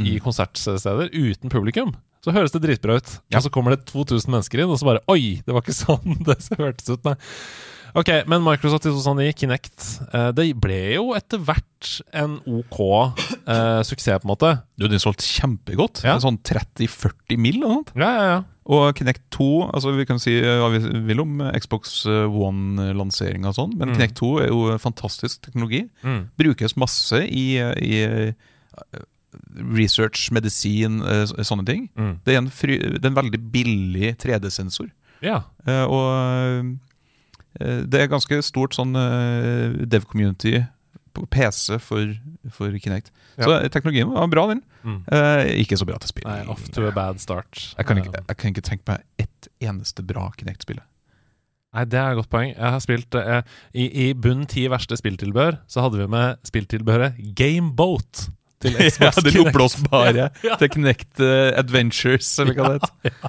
[0.01, 0.23] i Mm.
[0.25, 1.93] konsertsteder uten publikum.
[2.25, 3.11] Så høres det dritbra ut.
[3.31, 3.39] Ja.
[3.39, 5.43] Og så kommer det 2000 mennesker inn, og så bare Oi!
[5.45, 7.15] Det var ikke sånn det hørtes ut, nei.
[7.97, 13.81] Ok, men Microsoft i 2009, Kinect, uh, det ble jo etter hvert en OK uh,
[13.87, 14.51] suksess, på en måte.
[14.77, 16.03] Du, Den solgte kjempegodt.
[16.05, 16.19] Ja.
[16.21, 17.63] Sånn 30-40 mill.
[17.63, 17.97] eller noe.
[17.97, 18.43] Ja, ja, ja.
[18.69, 23.57] Og Kinect 2 altså Vi kan si eh, hva vi vil om Xbox One-lanseringa og
[23.57, 23.95] sånn, men Mm.
[23.97, 25.87] Kinect 2 er jo fantastisk teknologi.
[26.05, 26.27] Mm.
[26.37, 28.33] Brukes masse i, i eh,
[29.57, 31.89] research, medisin, eh, sånne ting.
[31.97, 32.13] Mm.
[32.25, 34.91] Det er en, fry, det er en veldig billig 3D-sensor.
[35.23, 35.43] ja.
[35.67, 36.77] Eh, og
[37.61, 40.61] eh, det er ganske stort sånn eh, dev-community
[41.27, 42.13] PC for,
[42.55, 43.11] for Kinect.
[43.39, 44.63] Så eh, teknologien var bra, den.
[44.85, 45.01] Mm.
[45.13, 46.29] Eh, ikke så bra til spill.
[46.29, 47.75] Nei, off to a bad start.
[47.79, 50.81] Jeg kan, ikke, Eh, jeg kan ikke tenke meg ett eneste bra Kinect-spill.
[51.77, 52.55] Nei, det er et godt poeng.
[52.55, 53.43] Jeg har spilt eh,
[53.77, 58.29] i, I bunn ti verste spilltilbehør så hadde vi med spilltilbehøret Gameboat
[58.63, 59.51] til Ja, Xbox den Kinect.
[59.53, 60.57] oppblåsbare Ja.
[60.59, 63.21] til Kinect uh, Adventures, eller hva det heter.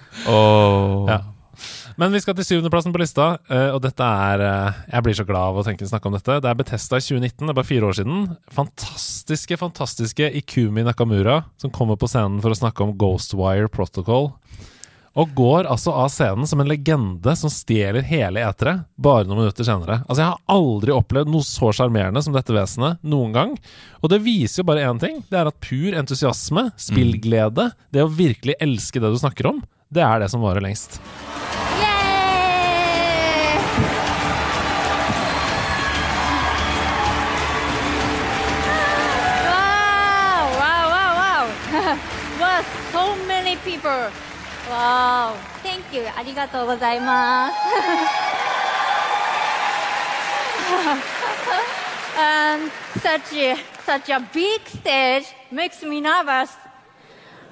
[1.12, 1.19] Ja.
[1.99, 5.25] Men vi skal til syvendeplassen på lista, eh, og dette er eh, Jeg blir så
[5.27, 6.38] glad av å tenke snakke om dette.
[6.39, 8.21] Det er Betesta i 2019, det er bare fire år siden.
[8.55, 14.31] Fantastiske, fantastiske Ikumi Nakamura som kommer på scenen for å snakke om Ghostwire Protocol.
[15.19, 19.67] Og går altså av scenen som en legende som stjeler hele eteret bare noen minutter
[19.67, 19.99] senere.
[20.05, 23.57] Altså Jeg har aldri opplevd noe så sjarmerende som dette vesenet noen gang.
[23.99, 25.19] Og det viser jo bare én ting.
[25.27, 29.59] Det er at pur entusiasme, spillglede, det å virkelig elske det du snakker om,
[29.91, 31.01] det er det som varer lengst.
[43.48, 44.11] many people.
[44.70, 46.05] Wow, thank you.
[46.16, 47.55] ありがとうございます。
[52.18, 56.57] um, such a, such a big stage makes me nervous.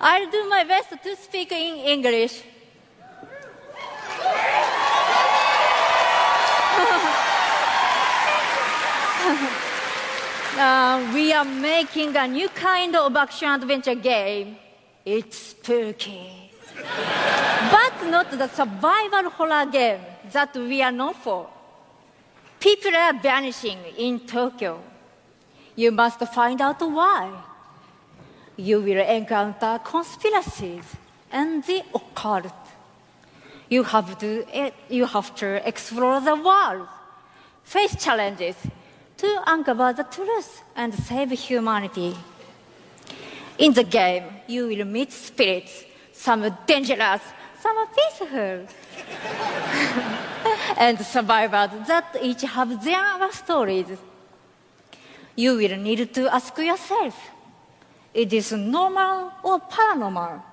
[0.01, 2.45] I'll do my best to speak in English.
[10.59, 14.57] Uh, we are making a new kind of action adventure game.
[15.10, 16.52] It's spooky.
[17.72, 20.02] but not the survival horror game
[20.34, 21.48] that we are known for.
[22.60, 24.82] People are vanishing in Tokyo.
[25.78, 27.32] You must find out why.
[28.58, 30.84] You will encounter conspiracies
[31.32, 32.52] and the occult.
[33.70, 36.86] You have to, eh, you have to explore the world,
[37.64, 38.58] face challenges
[39.16, 42.14] to uncover the truth and save humanity.
[43.58, 47.22] In the game, you will meet spirits, some dangerous,
[47.60, 48.28] some peaceful,
[50.78, 53.88] and survivors that each have their stories.
[55.36, 57.20] You will need to ask yourself,
[58.14, 60.44] it is normal or paranormal?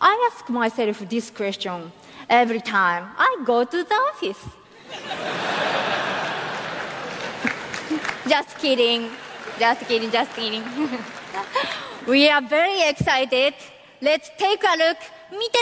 [0.00, 1.92] I ask myself this question
[2.28, 4.44] every time I go to the office.
[8.28, 9.08] just kidding.
[9.56, 10.64] Just kidding, just kidding.
[12.06, 13.54] We are very excited.
[14.02, 14.98] Let's take a look.
[15.32, 15.56] Meet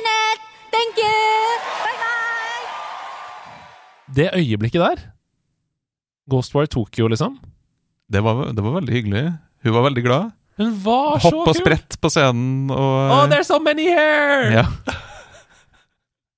[0.72, 1.18] Thank you!
[1.84, 2.66] Bye bye!
[4.16, 4.96] Det øyeblikket der
[6.30, 7.38] Ghostwire Tokyo, liksom.
[8.12, 9.32] Det var, det var, veldig hyggelig.
[9.62, 10.30] Hun var veldig glad.
[10.58, 11.38] Hun var Hopp så kul!
[11.38, 14.50] Hopp og sprett på scenen og Oh, there's so many here!
[14.52, 14.66] Ja.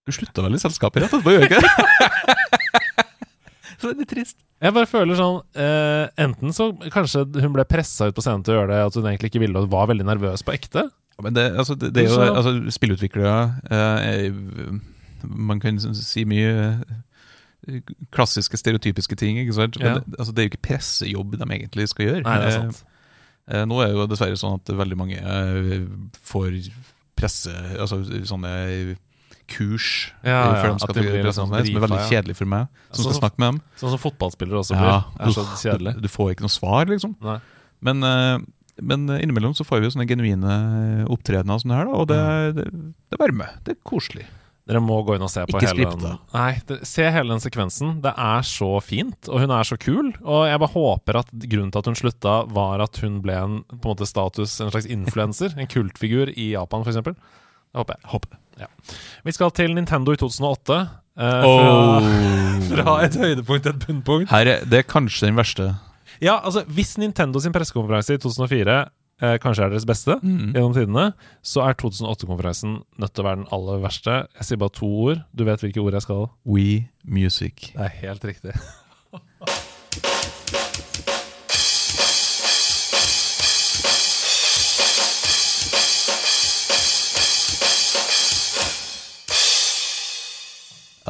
[0.07, 2.83] Du slutta vel i selskapet rett etterpå, gjorde du ikke det?
[3.85, 4.39] Så det er litt trist.
[4.65, 8.55] Jeg bare føler sånn eh, Enten så kanskje hun ble pressa ut på scenen til
[8.55, 10.87] å gjøre det at hun egentlig ikke ville og var veldig nervøs på ekte.
[10.89, 13.35] Ja, Men det, altså, det, det er jo altså, Spillutviklere
[13.71, 14.33] eh,
[15.29, 16.55] Man kan si mye
[17.69, 19.79] eh, klassiske, stereotypiske ting, ikke sant?
[19.81, 19.95] Men Ja.
[20.01, 22.25] det, altså, det er jo ikke pressejobb de egentlig skal gjøre.
[22.25, 22.83] Nei, det er sant.
[23.49, 25.87] Eh, eh, nå er det jo dessverre sånn at veldig mange eh,
[26.25, 26.57] får
[27.15, 28.51] presse Altså sånne
[29.51, 29.87] kurs
[30.23, 32.83] Ja, eh, ja, før de skal få liksom sånn, som er veldig kjedelig for meg,
[32.91, 33.63] som Sånn skal snakke med dem.
[33.81, 34.93] Sånn som fotballspillere også blir.
[35.21, 35.97] er så kjedelig.
[35.99, 37.17] Du, du får ikke noe svar, liksom.
[37.25, 37.39] Nei.
[37.85, 38.39] Men, eh,
[38.83, 40.55] men innimellom så får vi jo sånne genuine
[41.13, 42.23] opptredener som det her, da, og det,
[42.57, 42.71] det,
[43.13, 43.55] det varmer.
[43.67, 44.27] Det er koselig.
[44.65, 46.21] Dere må gå inn og se på Ikke hele den.
[46.33, 47.99] Nei, det, se hele den sekvensen.
[48.05, 50.09] Det er så fint, og hun er så kul.
[50.25, 53.59] Og jeg bare håper at grunnen til at hun slutta, var at hun ble en
[53.69, 55.53] på en måte status, en slags influenser.
[55.61, 57.13] en kultfigur i Japan, f.eks.
[57.75, 58.11] Håper jeg.
[58.15, 58.37] Håper.
[58.61, 58.67] Ja.
[59.27, 60.81] Vi skal til Nintendo i 2008.
[61.19, 62.03] eh, Oh.
[62.69, 64.31] fra, fra et høydepunkt til et bunnpunkt.
[64.31, 65.73] Her er, det er kanskje den verste.
[66.23, 68.77] Ja, altså Hvis Nintendo sin pressekonferanse i 2004
[69.23, 71.09] eh, kanskje er deres beste gjennom tidene,
[71.43, 74.21] så er 2008-konferansen nødt til å være den aller verste.
[74.39, 75.25] Jeg sier bare to ord.
[75.35, 76.29] Du vet hvilke ord jeg skal?
[76.47, 77.73] We Music.
[77.75, 78.55] Det er helt riktig.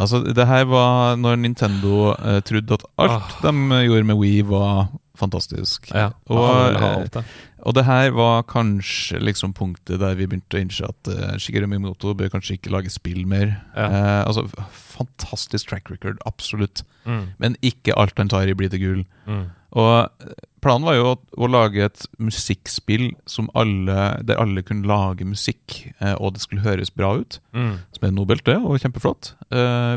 [0.04, 4.86] Altså, det her var når Nintendo uh, trodde at alt de gjorde med Wii var
[5.18, 5.88] fantastisk.
[5.94, 7.22] Ja, og, eh,
[7.62, 11.68] og det her var kanskje liksom punktet der vi begynte å innse at uh, Shigeru
[11.70, 13.54] Miyamoto bør kanskje ikke lage spill mer.
[13.76, 13.86] Ja.
[13.86, 16.82] Uh, altså, fantastisk track record, absolutt.
[17.06, 17.28] Mm.
[17.38, 19.04] Men ikke alt han tar i blir til gull.
[19.30, 19.46] Mm.
[19.74, 25.26] Og eh, planen var jo å, lage et musikkspill som alle, der alle kunne lage
[25.28, 27.38] musikk, eh, og det skulle høres bra ut.
[27.52, 27.76] Mm.
[27.94, 29.34] Som er nobelt, det, og kjempeflott.
[29.52, 29.96] Eh,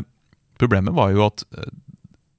[0.60, 1.72] problemet var jo at eh,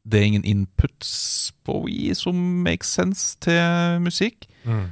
[0.09, 4.47] det er ingen inputs på Wii som makes sense til musikk.
[4.63, 4.87] Mm.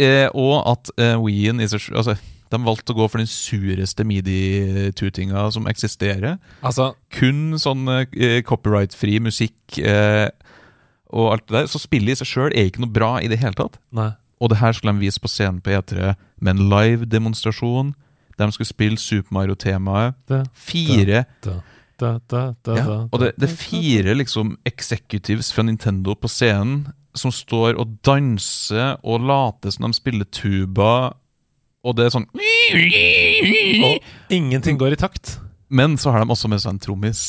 [0.00, 2.14] Eh, og at eh, i seg altså,
[2.50, 6.38] De valgte å gå for den sureste midi-tutinga som eksisterer.
[6.66, 10.30] Altså, Kun sånn eh, copyright-fri musikk eh,
[11.12, 11.66] og alt det der.
[11.70, 13.80] Så spillet i seg sjøl er ikke noe bra i det hele tatt.
[13.92, 14.12] nei.
[14.40, 17.90] Og det her skulle de vise på scenen på E3 med en live demonstrasjon.
[18.40, 20.14] De skulle spille Super Mario-temaet.
[20.56, 21.26] Fire
[22.00, 26.86] da, da, da, ja, Og det, det er fire liksom executives fra Nintendo på scenen
[27.12, 31.12] som står og danser og later som de spiller tuba
[31.84, 32.28] Og det er sånn
[33.84, 34.00] Og
[34.32, 35.36] ingenting går i takt.
[35.68, 37.22] Men så har de også med seg en trommis.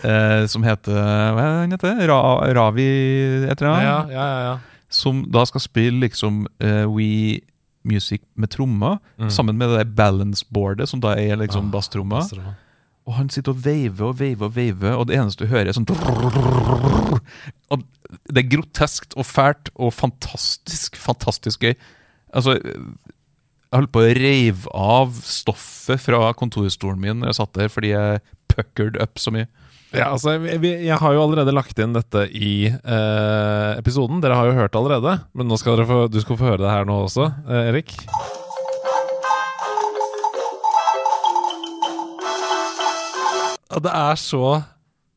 [0.00, 2.02] Eh, som heter Hva er det heter?
[2.08, 2.20] Ra,
[2.56, 2.86] Ravi
[3.44, 3.84] et eller annet?
[3.84, 4.84] Ja, ja, ja, ja.
[4.90, 7.40] Som da skal spille liksom uh, We
[7.86, 8.98] Music med trommer,
[9.32, 12.18] sammen med det balance-boardet, som da er liksom basstromma.
[12.20, 12.52] Basstromma.
[13.08, 15.78] Og han sitter og veiver og veiver og veiver, og det eneste du hører, er
[15.78, 15.88] sånn
[17.72, 17.86] Og
[18.28, 21.74] det er groteskt og fælt og fantastisk, fantastisk gøy.
[22.36, 27.72] Altså, jeg holdt på å reive av stoffet fra kontorstolen min når jeg satt der,
[27.72, 29.48] fordi jeg puckered up så mye.
[29.92, 34.20] Ja, altså, vi- jeg har jo allerede lagt inn dette i eh, episoden.
[34.22, 36.70] Dere har jo hørt det allerede, men nå skal få, du skal få høre det
[36.70, 37.96] her nå også, eh, Erik.
[43.80, 44.62] Det er så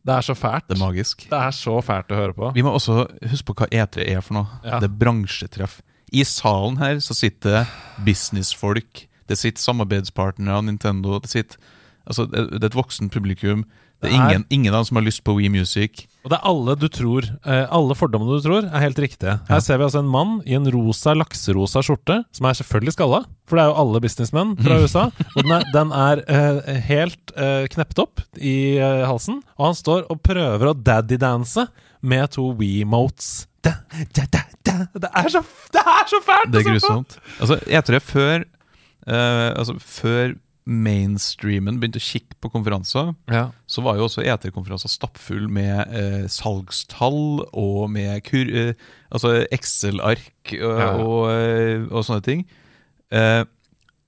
[0.06, 0.66] Det er så fælt.
[0.68, 1.22] Det er magisk.
[1.32, 2.50] Det er så fælt å høre på.
[2.54, 4.50] Vi må også huske på hva E3 er for noe.
[4.68, 4.82] Ja.
[4.84, 5.78] Det er bransjetreff.
[6.12, 7.62] I salen her så sitter det
[8.06, 11.58] businessfolk, det sitter samarbeidspartnere av Nintendo, det sitter
[12.04, 13.62] Altså, det det er et voksent publikum.
[14.04, 16.04] Det er ingen, ingen av dem som har lyst på We Music.
[16.24, 19.38] Og det er alle du tror eh, Alle fordommene du tror, er helt riktige.
[19.50, 23.24] Her ser vi altså en mann i en rosa, lakserosa skjorte, som er selvfølgelig skalla,
[23.48, 25.08] for det er jo alle businessmenn fra USA.
[25.34, 29.80] Og den er, den er uh, helt uh, knept opp i uh, halsen, og han
[29.80, 31.68] står og prøver å daddy-danse
[32.04, 33.48] med to Wemotes.
[33.63, 33.78] Da,
[34.16, 34.78] da, da, da.
[34.92, 36.52] Det er så, det er så fælt!
[36.52, 37.16] Det er grusomt.
[37.39, 40.34] Altså, jeg tror jeg før eh, Altså, før
[40.65, 43.49] mainstreamen begynte å kikke på konferanser, Ja.
[43.67, 48.73] så var jo også E3-konferanser stappfull med eh, salgstall og med kur, eh,
[49.12, 50.89] altså Excel-ark og, Ja.
[51.04, 52.45] og, eh, og sånne ting.
[53.12, 53.43] Eh,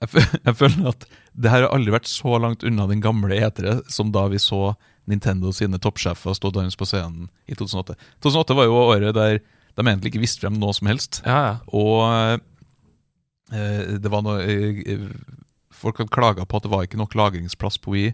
[0.01, 0.09] jeg,
[0.47, 4.11] jeg føler at det her har aldri vært så langt unna den gamle E3 som
[4.15, 4.75] da vi så
[5.07, 7.93] Nintendo sine toppsjefer stå og danse på scenen i 2008.
[8.23, 9.39] 2008 var jo året der
[9.75, 11.19] de egentlig ikke visste frem noe som helst.
[11.27, 11.55] Ja, ja.
[11.75, 12.39] Og
[13.51, 15.03] eh, det var noe eh,
[15.75, 18.11] Folk hadde klaga på at det var ikke nok lagringsplass på Wii.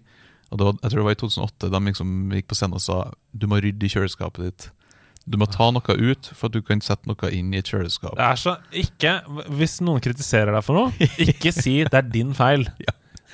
[0.52, 3.02] Og var, jeg tror det var i 2008 de liksom gikk på scenen og sa
[3.32, 4.70] du må rydde i kjøleskapet ditt.
[5.30, 8.18] Du må ta noe ut for at du kan sette noe inn i et kjøleskap.
[8.18, 9.20] Det er så Ikke
[9.54, 12.68] Hvis noen kritiserer deg for noe, ikke si 'det er din feil'.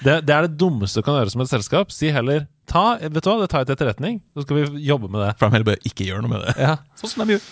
[0.03, 1.91] Det, det er det dummeste du kan gjøre som et selskap.
[1.95, 5.09] Si heller ta, vet du hva, det tar jeg til etterretning, så skal vi jobbe
[5.09, 5.31] med det.
[5.39, 6.53] For de heller bare ikke gjør noe med det.
[6.61, 6.75] Ja.
[6.99, 7.47] Sånn som de gjør.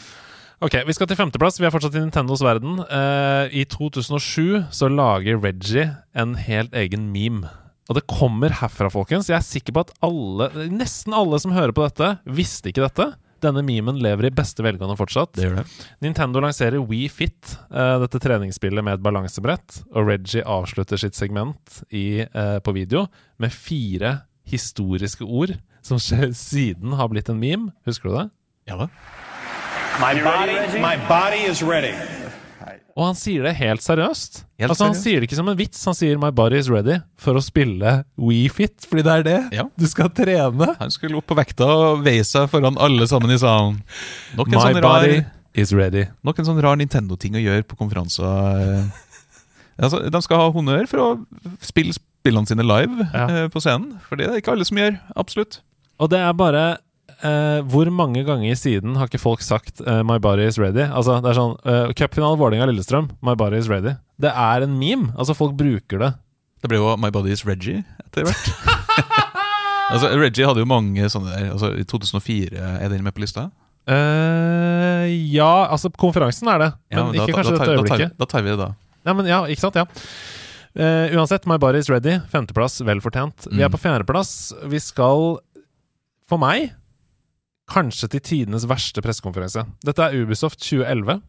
[0.66, 1.60] Ok, Vi skal til femteplass.
[1.62, 2.80] Vi er fortsatt i Nintendos verden.
[2.90, 7.52] Uh, I 2007 så lager Reggie en helt egen meme.
[7.86, 9.30] Og det kommer herfra, folkens.
[9.30, 13.12] Jeg er sikker på at alle, nesten alle som hører på dette, visste ikke dette.
[13.46, 15.36] Denne memen lever i beste velgående fortsatt.
[15.38, 15.68] Det gjør det.
[16.02, 19.84] Nintendo lanserer Wii Fit, eh, dette treningsspillet med et balansebrett.
[19.94, 23.06] Og Reggie avslutter sitt segment i, uh, på video
[23.38, 24.16] med fire
[24.50, 25.54] historiske ord
[25.86, 27.76] som siden har blitt en meme.
[27.86, 28.28] Husker du det?
[28.72, 28.90] Ja da.
[30.00, 31.94] My body, my body is ready.
[32.96, 34.42] Og han sier det helt seriøst.
[34.60, 35.04] Helt altså Han seriøst.
[35.04, 38.04] sier det ikke som en vits, han sier 'My body is ready' for å spille
[38.18, 39.40] Wii Fit, fordi det er det.
[39.58, 39.64] Ja.
[39.78, 40.76] Du skal trene.
[40.80, 43.82] Han skulle opp på vekta og veie seg foran alle sammen i salen.
[44.38, 46.06] Nok en, My sånn body rar, is ready.
[46.24, 48.92] nok en sånn rar Nintendo-ting å gjøre på konferanser.
[49.78, 51.26] Altså, de skal ha honnør for å
[51.60, 53.26] spille spillene sine live Ja.
[53.28, 54.00] eh, på scenen.
[54.08, 55.00] For det er det ikke alle som gjør.
[55.18, 55.60] Absolutt.
[56.00, 56.78] Og det er bare
[57.24, 60.90] eh, Hvor mange ganger siden har ikke folk sagt eh, 'My body is ready'?
[60.92, 63.10] Altså, det er sånn uh, Cupfinale Vålerenga-Lillestrøm.
[63.22, 63.98] 'My body is ready'.
[64.20, 65.14] Det er en meme.
[65.18, 66.14] Altså, folk bruker det.
[66.62, 68.48] Det ble jo My Body Is Reggie etter hvert.
[69.94, 71.52] altså, Reggie hadde jo mange sånne der.
[71.54, 73.50] Altså, I 2004 er den med på lista?
[73.86, 76.70] Eh, ja, altså, konferansen er det.
[76.90, 78.16] Men Ja, men ikke da, kanskje da, dette da, øyeblikket.
[78.18, 78.70] da tar vi det, da.
[79.06, 79.76] Ja, men ja, ikke sant?
[79.78, 79.86] Ja.
[80.76, 82.18] Eh, uansett, My Body Is Ready.
[82.34, 83.46] Femteplass, vel fortjent.
[83.52, 83.76] Vi er Mm.
[83.76, 84.54] på fjerdeplass.
[84.66, 85.38] Vi skal,
[86.28, 86.72] for meg,
[87.72, 89.66] kanskje til tidenes verste pressekonferanse.
[89.86, 91.22] Dette er Ubisoft 2011,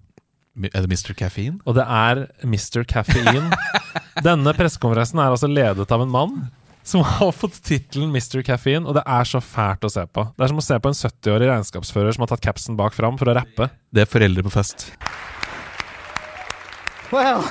[0.73, 1.13] Er det Mr.
[1.15, 1.59] Caffeine?
[1.67, 2.85] og det er Mr.
[2.89, 3.51] Caffeine.
[4.25, 6.39] Denne pressekonferansen er altså ledet av en mann
[6.87, 8.43] som har fått tittelen Mr.
[8.47, 10.23] Caffeine, og det er så fælt å se på.
[10.37, 13.19] Det er som å se på en 70-årig regnskapsfører som har tatt capsen bak fram
[13.19, 13.67] for å rappe.
[13.91, 14.93] Det er foreldre på fest.
[17.13, 17.43] Well,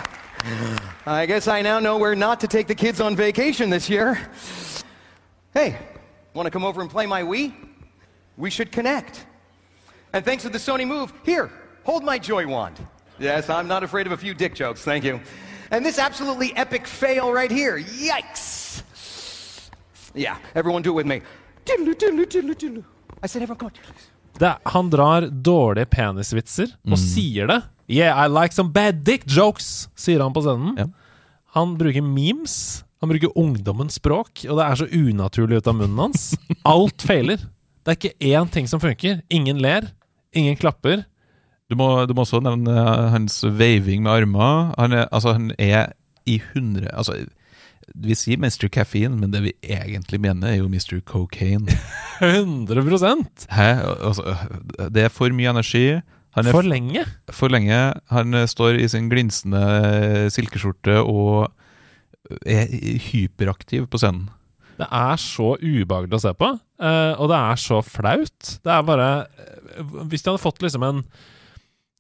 [1.06, 4.18] I guess I now know where not to take the kids on vacation this year.
[5.54, 5.76] Hey,
[6.34, 7.52] want to come over and play my Wii?
[8.38, 9.26] We should connect.
[10.14, 11.50] And thanks to the Sony Move, here,
[11.84, 12.76] hold my Joy Wand.
[13.20, 15.20] Yes, I'm not afraid of a few dick jokes, thank you.
[15.72, 17.78] And this absolutely epic fail right here.
[17.80, 18.84] Yikes!
[20.14, 21.22] Yeah, everyone do it with me.
[23.24, 23.74] I said everyone come on.
[24.40, 27.62] Det, han drar dårlige penisvitser og sier det.
[27.88, 30.76] Yeah, I like some bad dick jokes, sier han på scenen.
[30.78, 30.88] Ja.
[31.56, 32.84] Han bruker memes.
[33.00, 36.34] Han bruker ungdommens språk, og det er så unaturlig ut av munnen hans.
[36.68, 37.40] Alt feiler.
[37.86, 39.20] Det er ikke én ting som funker.
[39.30, 39.92] Ingen ler.
[40.36, 41.04] Ingen klapper.
[41.70, 44.74] Du må, du må også nevne eh, hans veiving med armer.
[44.78, 45.94] Han er, altså, han er
[46.26, 47.20] i 100 Altså,
[47.94, 48.66] vi sier Mr.
[48.74, 50.98] Caffeine, men det vi egentlig mener, er jo Mr.
[51.06, 51.70] Cocaine.
[52.22, 53.68] 100% Hæ?
[54.02, 54.36] Altså,
[54.90, 56.00] det er for mye energi.
[56.36, 57.06] Han er For lenge.
[57.32, 57.78] for lenge.
[58.12, 59.62] Han eh, står i sin glinsende
[60.34, 61.52] silkeskjorte og
[62.50, 62.66] er
[63.12, 64.26] hyperaktiv på scenen.
[64.80, 66.50] Det er så ubehagelig å se på,
[66.84, 68.50] eh, og det er så flaut.
[68.66, 69.08] Det er bare
[69.40, 71.00] eh, Hvis de hadde fått liksom en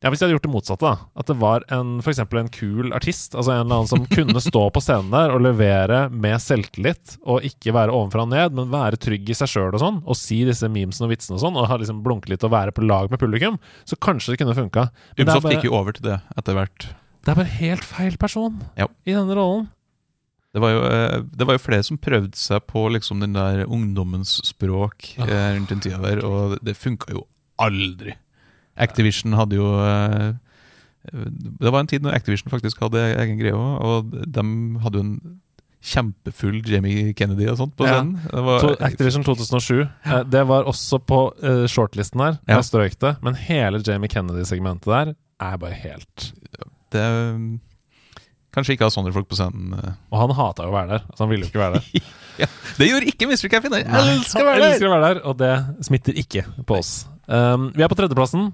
[0.03, 1.07] Ja, hvis de hadde gjort det motsatte, da.
[1.17, 4.65] At det var en, for en kul artist, altså en eller annen som kunne stå
[4.75, 8.99] på scenen der og levere med selvtillit, og ikke være ovenfra og ned, men være
[9.01, 11.65] trygg i seg sjøl og sånn, og si disse memesene og vitsene og sånn, og
[11.71, 13.57] ha liksom blunke litt og være på lag med publikum,
[13.88, 14.89] så kanskje det kunne funka.
[15.17, 16.89] Bare- gikk jo over til det etter hvert.
[17.25, 18.85] Det er bare helt feil person Ja.
[19.07, 19.69] i denne rollen.
[20.56, 23.65] Det var, jo, eh, det var jo flere som prøvde seg på liksom den der
[23.68, 27.26] ungdommens språk eh, rundt den tida der, og det funka jo
[27.60, 28.13] aldri.
[28.80, 30.30] Activision hadde jo eh,
[31.12, 34.46] Det var en tid når Activision faktisk hadde egen greie òg, og de
[34.86, 35.18] hadde jo en
[35.86, 38.00] kjempefull Jamie Kennedy og sånt på Ja.
[38.00, 38.15] scenen.
[38.32, 39.84] Det var, Activision 2007.
[40.08, 41.20] Eh, det var også på
[41.70, 42.39] shortlisten her.
[42.50, 42.62] Ja.
[42.65, 43.18] Strøk det.
[43.22, 45.13] Men hele Jamie Kennedy-segmentet der
[45.44, 46.32] er bare helt
[46.96, 47.06] det
[48.56, 49.74] Kanskje ikke ha sånne folk på scenen.
[49.76, 49.94] eh.
[50.12, 51.06] Og han hata jo å være der.
[51.12, 52.12] Altså, han ville jo ikke være der.
[52.36, 53.48] Ja, det gjorde ikke Mr.
[53.48, 53.78] Caffeine!
[53.86, 54.74] Jeg elsker å være der!
[54.74, 55.54] elsker å være der, og det
[55.88, 56.89] smitter ikke på oss.
[57.32, 58.50] Um, vi er på tredjeplassen.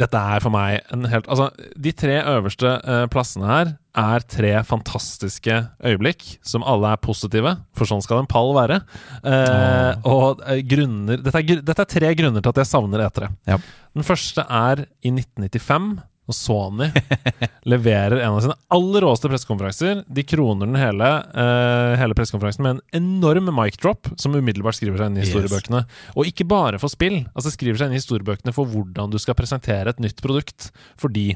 [0.00, 4.52] Dette er for meg en helt Altså, de tre øverste uh, plassene her er tre
[4.64, 8.78] fantastiske øyeblikk som alle er positive, for sånn skal en pall være.
[9.26, 13.28] Eh, Og uh, grunner dette er, dette er tre grunner til at jeg savner E3.
[13.50, 13.58] Ja.
[13.98, 15.90] Den første er i 1995,
[16.30, 16.88] når Sony
[17.70, 20.02] leverer en av sine aller råeste pressekonferanser.
[20.08, 25.00] De kroner den hele, uh, hele pressekonferansen med en enorm mic drop, som umiddelbart skriver
[25.02, 25.30] seg inn i Yes.
[25.34, 25.82] historiebøkene.
[26.16, 29.36] Og ikke bare for spill, altså skriver seg inn i historiebøkene for hvordan du skal
[29.38, 30.70] presentere et nytt produkt.
[31.00, 31.32] Fordi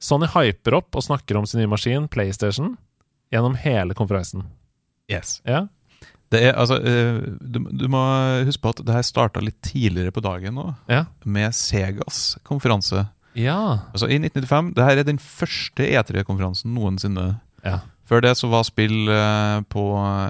[0.00, 2.76] Sony hyper opp og snakker om sin nye maskin, PlayStation,
[3.34, 4.46] gjennom hele konferansen.
[5.10, 5.40] Yes.
[5.48, 5.66] Ja?
[6.28, 8.00] Det er, altså, eh, du, du må
[8.44, 11.06] huske på at det her starta litt tidligere på dagen nå, Ja.
[11.24, 13.06] med Segas konferanse.
[13.36, 13.58] Ja.
[13.92, 17.40] Altså I 1995 det her er den første E3-konferansen noensinne.
[17.64, 17.80] Ja.
[18.08, 19.82] Før det så var spill eh, på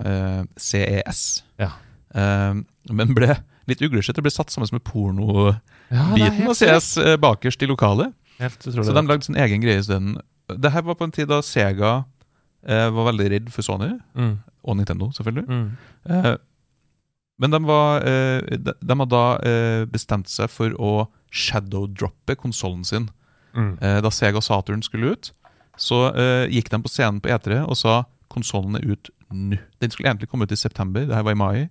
[0.04, 1.22] eh, CES.
[1.62, 1.70] Ja.
[2.14, 2.58] Eh,
[2.90, 3.36] men ble
[3.68, 4.16] litt uglesett.
[4.18, 5.60] Det ble satt sammen med pornobiten
[5.92, 8.12] Ja, av CES og CS eh, bakerst i lokalet.
[8.38, 8.62] Helt.
[8.62, 10.16] Så de lagde sin egen greie isteden.
[10.48, 12.04] Det her var på en tid da Sega
[12.66, 14.36] eh, var veldig redd for Sony, Mm.
[14.64, 15.46] og Nintendo, selvfølgelig.
[15.48, 15.70] Mm.
[16.10, 16.36] Eh,
[17.38, 20.92] men de, var, eh, de, de hadde da eh, bestemt seg for å
[21.30, 23.08] shadowdroppe konsollen sin.
[23.54, 23.78] Mm.
[23.82, 25.32] Eh, da Sega Saturn skulle ut,
[25.78, 29.58] så eh, gikk de på scenen på E3 og sa konsollen er ut nå.
[29.80, 31.68] Den skulle egentlig komme ut i september, det her var i mai.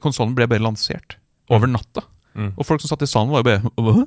[0.00, 1.18] Konsollen ble bare lansert
[1.52, 2.04] over natta.
[2.34, 2.52] Mm.
[2.56, 4.06] Og folk som satt i salen, var jo bare Hva?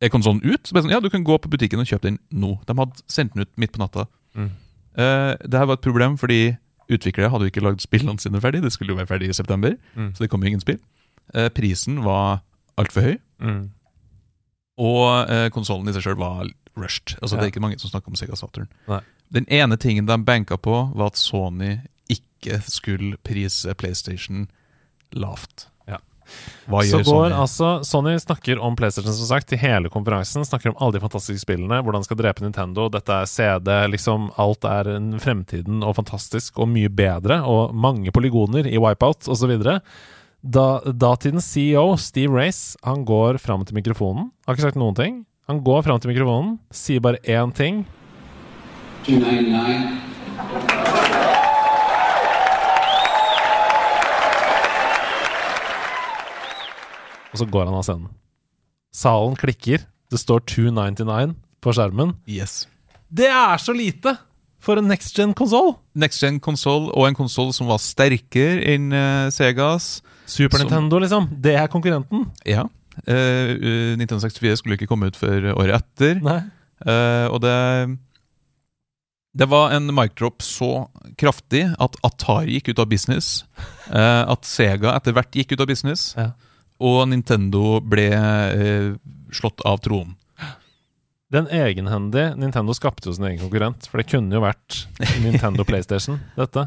[0.00, 0.62] Er konsollen ut?
[0.64, 2.54] Så ble sånn, ja, du kan gå på butikken og kjøpe den nå.
[2.64, 4.06] De hadde sendt den ut midt på natta.
[4.38, 4.46] Mm.
[4.96, 6.54] Eh, det her var et problem fordi
[6.90, 8.62] utviklere hadde jo ikke lagd spillene sine ferdig.
[8.64, 10.14] Det skulle jo være ferdig i september, Mm.
[10.14, 10.78] så det kom jo ingen spill.
[11.34, 12.40] Eh, prisen var
[12.80, 13.70] altfor høy, Mm.
[14.80, 16.46] og eh, konsollen i seg sjøl var
[16.78, 17.16] rushed.
[17.20, 18.68] Altså Det er ikke mange som snakker om Sega Saturn.
[18.88, 19.00] Nei.
[19.30, 21.78] Den ene tingen de banka på, var at Sony
[22.10, 24.48] ikke skulle prise PlayStation
[25.12, 25.66] lavt.
[25.90, 25.98] Ja.
[26.70, 27.36] Hva Så gjør går Sony?
[27.42, 30.44] altså Sony snakker om PlayStation som sagt i hele konferansen.
[30.46, 32.88] Snakker om alle de fantastiske spillene, hvordan de skal drepe Nintendo.
[32.90, 34.90] Dette er CD, liksom alt er
[35.22, 39.58] fremtiden og fantastisk og mye bedre, og mange polygoner i Wipeout osv.
[40.40, 44.30] Da, datidens CEO, Steve Race, han går fram til mikrofonen.
[44.46, 45.18] Har ikke sagt noen ting.
[45.50, 47.82] Han går fram til mikrofonen, sier bare én ting.
[49.04, 50.00] 299.
[57.30, 58.08] Og så går han av scenen.
[58.96, 59.84] Salen klikker.
[60.10, 62.16] Det står 299 på skjermen.
[62.24, 62.64] Yes.
[63.12, 64.16] Det er så lite
[64.60, 65.74] for en next gen-konsoll!
[65.96, 70.02] Next Gen konsoll, og en konsoll som var sterkere enn uh, Segas.
[70.28, 71.28] Super Som- Nintendo, liksom.
[71.42, 72.28] Det er konkurrenten.
[72.46, 72.66] Ja.
[73.08, 76.20] Uh, eh, 1964 skulle ikke komme ut før året etter.
[76.80, 77.98] Eh, og det
[79.36, 80.88] Det var en mic drop så
[81.20, 83.44] kraftig at Atari gikk ut av business.
[83.92, 86.14] eh, at Sega etter hvert gikk ut av business.
[86.16, 86.32] Ja.
[86.80, 88.94] Og Nintendo ble eh,
[89.32, 90.16] slått av tronen.
[91.32, 94.80] Den egenhendige Nintendo skapte jo sin egen konkurrent, for det kunne jo vært
[95.22, 96.64] Nintendo PlayStation, dette.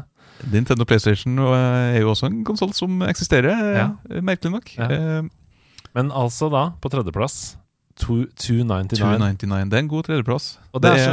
[0.50, 4.20] Nintendo PlayStation eh, er jo også en konsoll som eksisterer, eh, Ja.
[4.24, 4.72] merkelig nok.
[4.78, 4.88] Ja.
[4.90, 5.22] Eh,
[5.94, 7.56] Men altså da, på tredjeplass,
[8.02, 8.98] 299.
[8.98, 9.70] 299.
[9.70, 10.58] Det er en god tredjeplass.
[10.74, 11.04] Og det er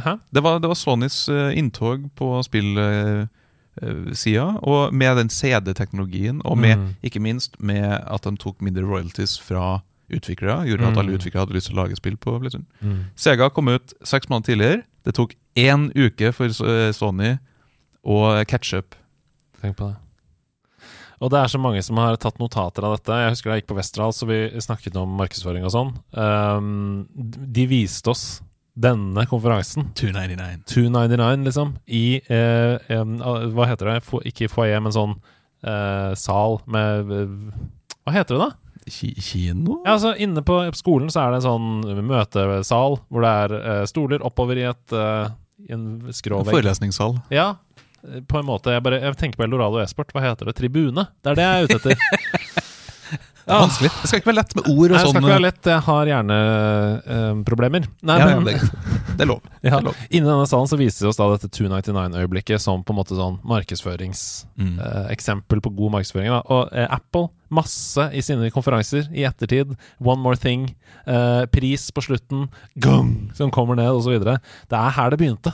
[0.00, 0.14] så?
[0.32, 3.28] Det var, det var Sonys inntog på spillsida,
[4.62, 6.94] og med den CD-teknologien, og med, Mm.
[7.02, 9.82] ikke minst med at de tok mindre royalties fra
[10.16, 10.98] utviklere, gjorde at Mm.
[10.98, 12.66] alle utviklere hadde lyst til å lage spill på PlayStation.
[12.82, 13.04] Mm.
[13.16, 16.48] Sega kom ut seks måneder tidligere, Det tok én uke for
[16.92, 17.38] Sony
[18.04, 18.94] å catche up.
[19.62, 19.96] Tenk på det.
[21.22, 23.12] Og det er så mange som har tatt notater av dette.
[23.12, 25.90] Jeg husker da jeg gikk på Westerdal, så vi snakket om markedsføring og sånn.
[26.16, 28.40] Um, de viste oss
[28.80, 30.64] denne konferansen, 299.
[30.66, 33.98] 299, liksom, i eh, em, ah, Hva heter det?
[34.30, 35.16] Ikke foajé, men sånn
[35.64, 37.26] eh, sal med eh,
[38.06, 38.50] Hva heter det, da?
[38.90, 39.80] Ki kino?
[39.84, 43.84] Ja, altså Inne på skolen så er det en sånn møtesal hvor det er uh,
[43.88, 45.30] stoler oppover i et uh,
[45.70, 46.54] en skrå vegg.
[46.56, 47.18] Forelesningssal.
[47.34, 47.52] Ja,
[48.00, 48.72] på en måte.
[48.72, 50.12] Jeg, bare, jeg tenker på Eldorado e-sport.
[50.14, 50.56] Hva heter det?
[50.56, 51.04] Tribune?
[51.20, 52.56] Det er det jeg er ute etter.
[53.40, 53.90] Det er vanskelig.
[54.02, 55.22] Det skal ikke være lett med ord og Nei, det skal sånn.
[55.24, 55.64] ikke være lett.
[55.70, 57.82] Jeg har hjerneproblemer.
[58.06, 58.54] Nei, Ja, men det,
[59.16, 59.40] det er lov.
[59.60, 59.94] Det ja, er lov.
[60.08, 63.36] Inni denne salen så viser det oss da dette 299-øyeblikket som på en måte sånn
[63.44, 66.30] markedsføringseksempel på god markedsføring.
[66.32, 66.40] Da.
[66.48, 69.68] Og eh, Apple, masse i sine konferanser i ettertid.
[70.00, 70.62] One more thing.
[71.06, 72.48] eh, pris på slutten.
[72.80, 73.30] Gong!
[73.36, 74.16] Som kommer ned, osv.
[74.20, 74.38] Det
[74.76, 75.52] er her det begynte,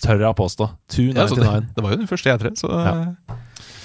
[0.00, 0.64] tør jeg å påstå.
[0.68, 1.42] Ja, 299.
[1.42, 2.94] det, det var jo den første jeg tre, så Ja.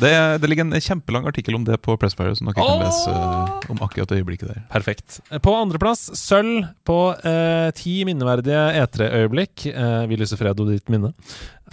[0.02, 3.16] Det, det ligger en kjempelang artikkel om det på Pressfire, som dere kan lese
[3.74, 4.64] om akkurat det øyeblikket der.
[4.72, 5.20] Perfekt.
[5.44, 9.68] På andreplass, sølv på eh, ti minneverdige E3-øyeblikk.
[9.74, 11.14] Eh, vi lyser fred og ditt minne.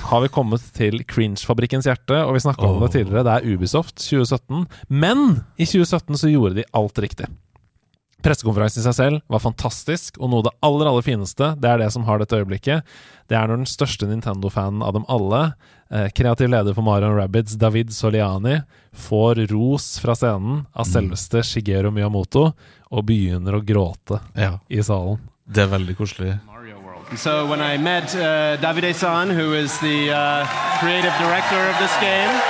[0.08, 3.26] Har vi kommet til Cringe-fabrikkens hjerte, og vi snakka om det tidligere.
[3.26, 4.64] Det er Ubisoft 2017.
[4.88, 7.28] Men i 2017 så gjorde de alt riktig.
[8.24, 11.78] Pressekonferansen i seg selv var fantastisk, og noe av det aller aller fineste, det er
[11.82, 12.80] det som har dette øyeblikket.
[13.28, 15.42] Det er når den største Nintendo-fanen av dem alle,
[15.92, 18.62] eh, kreativ leder for Mario Rabbids, David Soliani,
[18.96, 22.54] får ros fra scenen av selveste Shigeru Miyamoto
[22.90, 25.18] og begynner å gråte Ja, i salen.
[25.46, 26.38] det er veldig koselig.
[27.18, 30.46] So when I met uh, Davide-san, who is the uh,
[30.80, 32.32] creative director of this game,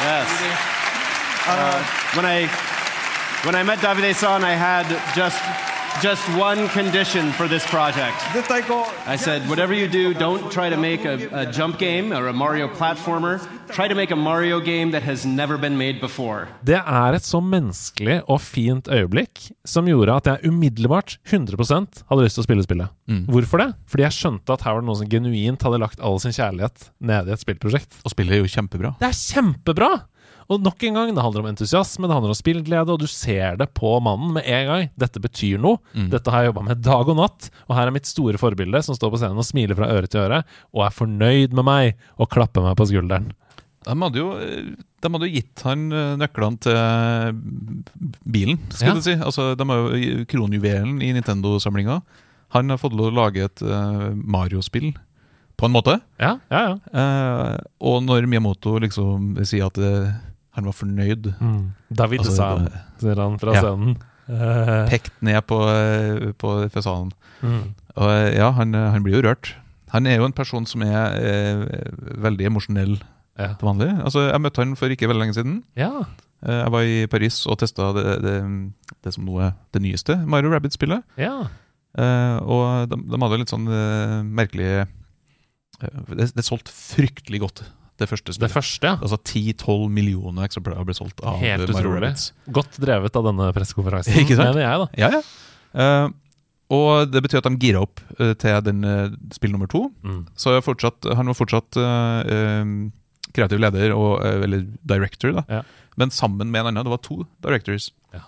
[0.00, 0.37] yes.
[1.48, 1.82] Uh,
[2.14, 2.46] when I
[3.46, 4.84] when I met Davide-san, I had
[5.14, 5.40] just
[6.02, 8.16] just one condition for this project.
[9.06, 12.32] I said, whatever you do, don't try to make a, a jump game or a
[12.32, 13.40] Mario platformer.
[13.72, 16.48] Try to make a Mario game that has never been made before.
[16.64, 21.56] Det er et så menneskelig og fint øyeblikk som gjorde at jeg umiddelbart 100
[22.08, 22.92] hadde lyst til å spille spillet.
[23.28, 23.70] Hvorfor det?
[23.88, 26.90] Fordi jeg skjønte at her var det noen som genuint hadde lagt all sin kjærlighet
[27.00, 28.02] ned i et spillprosjekt.
[28.04, 28.94] Og spillet er jo kjempebra.
[29.00, 29.92] Det er kjempebra!
[30.48, 33.58] Og nok en gang, det handler om entusiasme, det handler om spillglede, og du ser
[33.60, 34.86] det på mannen med en gang.
[34.96, 35.76] Dette betyr noe.
[36.08, 37.50] Dette har jeg jobba med dag og natt.
[37.68, 40.22] Og her er mitt store forbilde som står på scenen og smiler fra øre til
[40.24, 40.38] øre,
[40.72, 43.28] og er fornøyd med meg og klapper meg på skulderen.
[43.88, 44.30] De hadde jo,
[45.00, 46.78] de hadde jo gitt han eh, nøklene til
[48.24, 48.94] bilen, skal Ja.
[48.96, 49.14] du si.
[49.16, 52.00] Altså, de har jo kronjuvelen i Nintendo-samlinga.
[52.56, 54.94] Han har fått lov å lage et eh, Mario-spill,
[55.58, 55.98] på en måte.
[56.22, 56.74] Ja, ja, ja.
[56.94, 60.12] Eh, og når Miyamoto liksom sier at eh,
[60.58, 61.30] han var fornøyd
[61.94, 62.66] David Altså, Sam,
[63.00, 63.62] sier han fra Ja.
[63.64, 63.96] scenen.
[64.92, 67.12] Pekt ned på, eh, på fasaden.
[67.40, 67.62] mm.
[67.98, 69.54] Og eh, ja, han, eh, han blir jo rørt.
[69.94, 71.62] Han er jo en person som er eh,
[72.20, 72.98] veldig emosjonell
[73.38, 73.54] Ja.
[73.54, 73.88] til vanlig.
[74.04, 75.62] Altså, jeg møtte han for ikke veldig lenge siden.
[75.78, 75.92] ja.
[76.38, 78.34] Jeg var i Paris og testa det, det,
[79.02, 81.02] det som nå er det nyeste Mario Rabbit-spillet.
[81.18, 81.48] ja.
[81.98, 84.68] Eh, og de, de hadde litt sånn eh, merkelig
[86.14, 87.62] det, det solgte fryktelig godt,
[87.98, 88.46] det første spillet.
[88.46, 88.96] Det første, ja.
[89.02, 91.98] Altså 10-12 millioner eksemplarer ble solgt av Helt Mario utrolig.
[92.04, 92.30] Rabbids.
[92.58, 94.52] Godt drevet av denne pressekonferansen, Ikke sant?
[94.52, 94.88] mener jeg, da.
[95.02, 95.22] Ja, ja.
[95.78, 96.14] Uh,
[96.78, 99.86] og det betyr at de gira opp uh, til den uh, spill nummer to.
[100.04, 100.22] Mm.
[100.38, 101.80] Så fortsatt, han var fortsatt
[103.36, 105.44] kreativ leder, og, eller director, da.
[105.58, 105.62] Ja.
[106.00, 106.86] Men sammen med en annen.
[106.86, 107.90] Det var to directors.
[108.14, 108.24] Ja.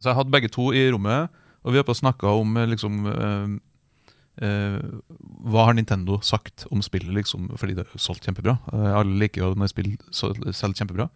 [0.00, 1.32] Så jeg hadde begge to i rommet,
[1.64, 3.02] og vi har på snakka om liksom
[4.40, 8.58] Hva har Nintendo sagt om spillet, liksom, fordi det er solgt kjempebra?
[8.72, 11.08] Eh, alle liker jo når spill selger kjempebra.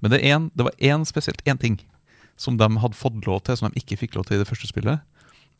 [0.00, 1.78] Men det, en, det var én spesielt én ting
[2.38, 4.68] som de hadde fått lov til, som de ikke fikk lov til i det første
[4.70, 5.00] spillet.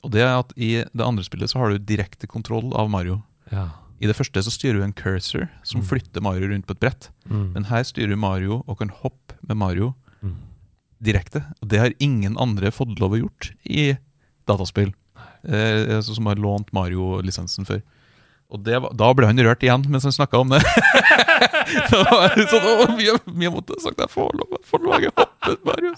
[0.07, 3.23] Og det er at I det andre spillet så har du direkte kontroll av Mario.
[3.51, 3.71] Ja.
[3.99, 7.09] I det første så styrer du en cursor som flytter Mario rundt på et brett.
[7.27, 7.49] Mm.
[7.57, 10.35] Men her styrer du Mario og kan hoppe med Mario Mm.
[11.03, 11.45] direkte.
[11.63, 13.97] Og det har ingen andre fått lov å gjort i
[14.51, 14.91] dataspill.
[15.45, 17.83] Eh, altså som har lånt Mario-lisensen før.
[18.49, 20.63] Og det var, da ble han rørt igjen mens han snakka om det.
[21.93, 25.57] da var sånn, mye, mye måtte ha sagt jeg får lov, får lov å hoppe
[25.69, 25.93] Mario.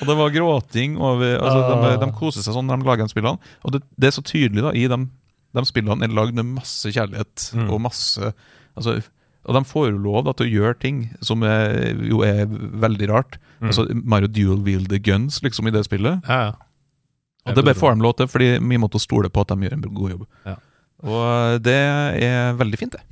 [0.00, 3.12] Og det var gråting over altså, de, de koser seg sånn når de lager de
[3.12, 3.52] spillene.
[3.66, 4.98] Og det, det er så tydelig da i de,
[5.58, 8.32] de spillene er lagd med masse kjærlighet og masse
[8.78, 8.96] altså,
[9.42, 13.10] Og de får jo lov da, til å gjøre ting som er, jo er veldig
[13.12, 13.40] rart.
[13.60, 16.22] Altså Mario dual wield the guns liksom i det spillet.
[16.28, 16.60] ja, ja.
[17.46, 19.74] Og det bare får de lov til, fordi vi måtte stole på at de gjør
[19.78, 20.26] en god jobb.
[20.46, 20.54] Ja.
[21.02, 23.02] Og det er veldig fint, det.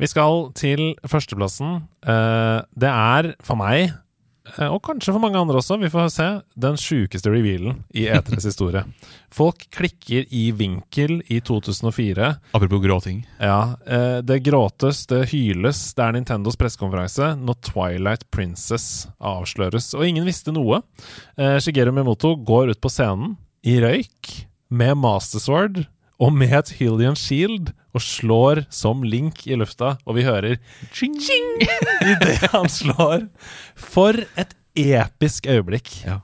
[0.00, 1.82] Vi skal til førsteplassen.
[2.08, 3.92] Eh, det er for meg
[4.70, 6.26] og kanskje for mange andre også, vi får se,
[6.58, 8.82] den sjukeste revealen i E3s historie.
[9.34, 12.30] Folk klikker i vinkel i 2004.
[12.56, 13.20] Apropos gråting.
[13.38, 15.82] Ja, eh, det gråtes, det hyles.
[15.94, 20.82] Det er Nintendos pressekonferanse når Twilight Princess avsløres, og ingen visste noe.
[21.36, 24.34] Eh, Shigeru Mimoto går ut på scenen i røyk
[24.70, 25.84] med Mastersword
[26.20, 30.58] og med et Hylian Shield og slår som Link i lufta, og vi hører
[30.94, 31.64] ching, ching
[32.12, 33.26] idet han slår.
[33.74, 35.92] For et episk øyeblikk.
[36.06, 36.20] Ja.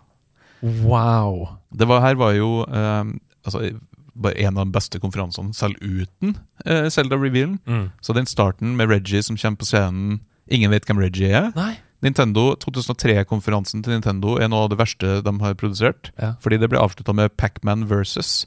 [0.63, 1.59] Wow.
[1.75, 3.05] Det var, her var jo eh,
[3.45, 3.67] altså,
[4.15, 7.59] bare en av de beste konferansene, selv uten eh, Zelda Revealen.
[7.67, 7.91] Mm.
[8.01, 11.49] Så den starten med Reggie som kommer på scenen Ingen vet hvem Reggie er.
[11.57, 11.73] Nei.
[12.07, 16.13] Nintendo 2003-konferansen til Nintendo er noe av det verste de har produsert.
[16.23, 16.35] Ja.
[16.45, 18.45] Fordi det ble avslutta med Pac-Man versus.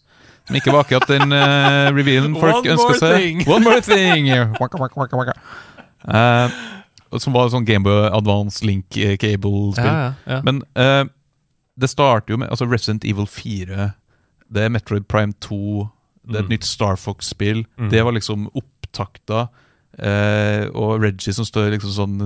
[0.47, 3.43] Som ikke var akkurat den uh, revealen folk ønska seg.
[3.49, 4.31] One more thing!
[4.59, 5.35] Waka, waka, waka, waka.
[6.07, 6.49] Uh,
[7.19, 9.85] som var sånn Gameboy Advance Link eh, Cable-spill.
[9.89, 10.41] Ja, ja.
[10.45, 11.03] Men uh,
[11.79, 13.89] det starter jo med altså Resident Evil 4,
[14.49, 15.57] det er Metroid Prime 2,
[16.29, 16.53] det er et Mm.
[16.53, 17.63] nytt Star Fox-spill.
[17.79, 17.89] Mm.
[17.89, 19.47] Det var liksom opptakta.
[19.97, 22.19] Eh, og Reggie som står liksom sånn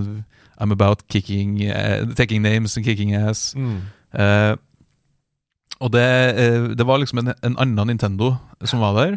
[0.58, 3.54] I'm about kicking uh, Taking names and kicking ass.
[3.56, 3.82] Mm.
[4.14, 4.56] Uh,
[5.84, 6.04] og det,
[6.40, 9.16] eh, det var liksom en, en annen Nintendo som var der.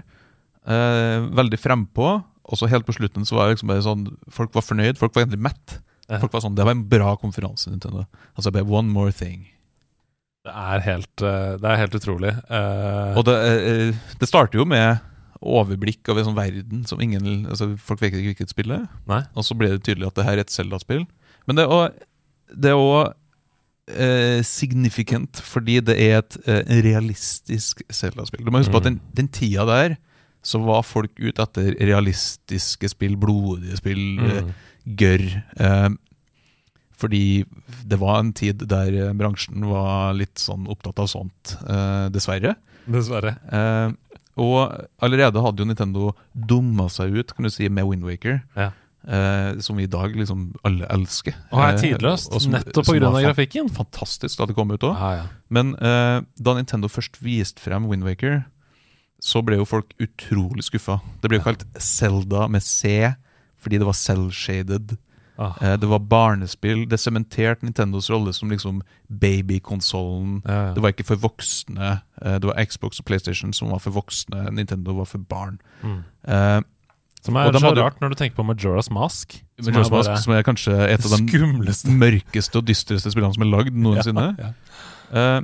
[1.37, 2.09] Veldig frempå.
[2.47, 5.15] Og så helt på slutten så var det liksom bare sånn Folk var fornøyd, folk
[5.15, 5.77] var egentlig mett.
[6.09, 8.09] Folk var sånn, Det var en bra konferanse, Nintendo.
[8.35, 9.45] Altså bare one more thing.
[10.43, 12.35] Det er helt, det er helt utrolig.
[13.15, 13.37] Og det,
[14.19, 15.05] det starter jo med
[15.45, 19.31] overblikk over en sånn verden som ingen altså Folk vet ikke hvilket spill det er.
[19.37, 21.07] Og så ble det tydelig at det her er et Zelda-spill.
[21.47, 21.65] Men det
[22.71, 23.13] er også
[23.89, 28.45] eh, significant fordi det er et eh, realistisk Zelda-spill.
[28.47, 29.97] Du må huske på at den, den tida der
[30.47, 34.53] så var folk ute etter realistiske spill, blodige spill, eh, Mm.
[34.97, 35.25] gørr.
[35.59, 35.89] Eh,
[36.97, 37.45] fordi
[37.85, 42.55] det var en tid der eh, bransjen var litt sånn opptatt av sånt, eh, dessverre.
[42.87, 43.35] Dessverre.
[43.53, 43.91] Eh,
[44.39, 48.43] og allerede hadde jo Nintendo dumma seg ut kan du si, med Windwaker.
[48.55, 48.71] Ja.
[49.07, 51.35] Eh, som vi i dag liksom alle elsker.
[51.53, 53.69] Og er Eh, tidløst, og som- nettopp av grafikken.
[53.71, 54.97] Fantastisk da det kom ut òg.
[54.99, 55.27] Ja, ja.
[55.49, 58.47] Men eh, da Nintendo først viste frem Windwaker,
[59.23, 61.01] så ble jo folk utrolig skuffa.
[61.23, 63.15] Det ble jo kalt Zelda med C,
[63.63, 64.99] fordi det var cell-shaded.
[65.39, 65.53] Ah.
[65.61, 66.89] Eh, det var barnespill.
[66.89, 70.43] Det sementerte Nintendos rolle som liksom babykonsollen.
[70.45, 70.73] Ja, ja.
[70.75, 72.01] Det var ikke for voksne.
[72.23, 74.51] Eh, det var Xbox og PlayStation som var for voksne.
[74.53, 75.61] Nintendo var for barn.
[75.83, 76.65] Mm.
[77.27, 79.37] Som er så rart når du tenker på Majora's Mask.
[79.61, 83.75] Majora's Mask, som er kanskje et av de mørkeste og dystreste spillene som er lagd
[83.75, 84.29] noensinne.
[84.39, 84.53] Ja,
[85.15, 85.41] Eh,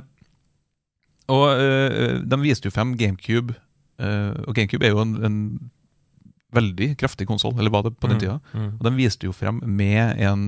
[1.31, 3.53] og uh, de viste jo frem GameCube,
[4.01, 5.37] uh, og GameCube er jo en, en
[6.53, 8.39] veldig kraftig konsoll, eller var det på den Mm, tida.
[8.53, 8.67] mm.
[8.79, 10.43] Og de viste jo frem med en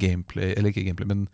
[0.00, 1.28] gameplay, eller ikke gameplay, men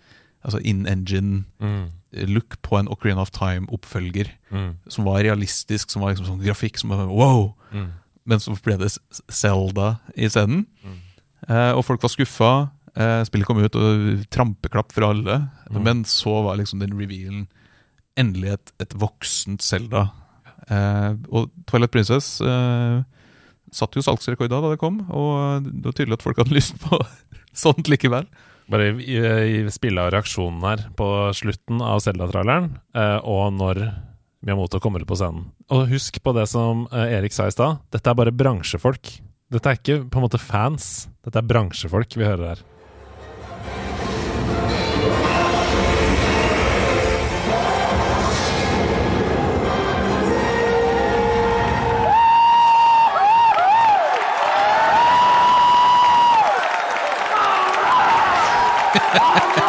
[0.44, 1.90] altså in engine Mm.
[2.32, 4.74] look på en Ocarina of Time-oppfølger, Mm.
[4.88, 7.54] som var realistisk, som var liksom sånn grafikk som var wow!
[8.30, 8.92] Men så ble det
[9.32, 10.64] Zelda i scenen.
[10.84, 10.98] Mm.
[11.48, 12.52] Eh, og folk var skuffa.
[12.94, 15.40] Eh, spillet kom ut, og trampeklapp fra alle.
[15.70, 15.80] Mm.
[15.86, 17.48] Men så var liksom den revealen
[18.18, 20.08] endelig et, et voksent Zelda.
[20.70, 23.00] Eh, og Twilight Princess eh,
[23.74, 27.00] satte jo salgsrekord da det kom, og det var tydelig at folk hadde lyst på
[27.64, 28.28] sånt likevel.
[28.70, 33.82] Bare i, i spillet av reaksjonen her på slutten av Zelda-traileren, eh, og når
[34.40, 35.50] Miyamoto kommer ut på scenen.
[35.68, 39.20] Og husk på det som eh, Erik sa i stad, dette er bare bransjefolk.
[39.52, 42.66] Dette er ikke på en måte fans, dette er bransjefolk vi hører her.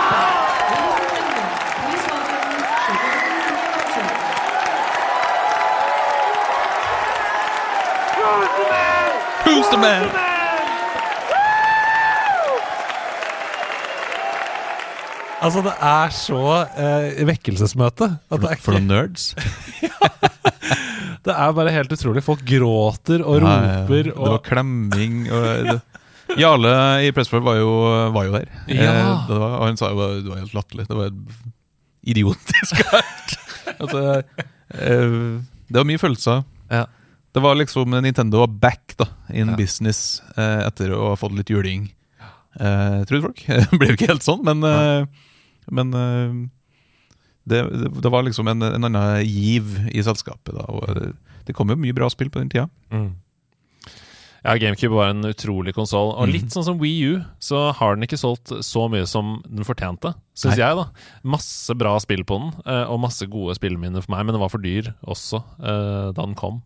[9.71, 10.09] the man?
[15.41, 16.41] Altså, det er så
[16.77, 18.11] eh, vekkelsesmøte.
[18.29, 19.31] At det, er For ikke, noen nerds.
[21.25, 22.21] det er bare helt utrolig.
[22.25, 23.55] Folk gråter og ja.
[23.55, 25.23] roper Det var klemming.
[25.33, 26.75] Og Jarle
[27.07, 27.63] i Pressford var,
[28.13, 28.51] var jo der.
[28.69, 28.93] Ja.
[28.93, 30.87] Eh, det var, og han sa jo det var helt latterlig.
[30.91, 31.09] Det var
[32.01, 33.37] idiotisk hardt.
[33.79, 34.05] altså,
[34.77, 35.19] eh,
[35.71, 36.45] det var mye følelser.
[36.69, 36.85] Ja.
[37.33, 39.55] Det var liksom Nintendo var back da in Ja.
[39.55, 41.85] business eh, etter å ha fått litt juling.
[42.59, 43.43] Eh, trodde folk.
[43.47, 45.05] Det ble jo ikke helt sånn, men, eh,
[45.71, 46.33] men eh,
[47.47, 47.61] det,
[48.01, 50.53] det, var liksom en, en annen giv i selskapet.
[50.57, 51.13] da Og det,
[51.47, 52.67] det kom jo mye bra spill på den tida.
[52.91, 53.13] Mm.
[54.43, 56.15] Ja, GameCube var en utrolig konsoll.
[56.17, 56.31] Og Mhm.
[56.33, 60.15] litt sånn som Wii U, så har den ikke solgt så mye som den fortjente,
[60.35, 60.87] syns jeg, da.
[61.23, 64.49] Masse bra spill på den, eh, og masse gode spillminner for meg, men den var
[64.49, 66.63] for dyr også eh, da den kom.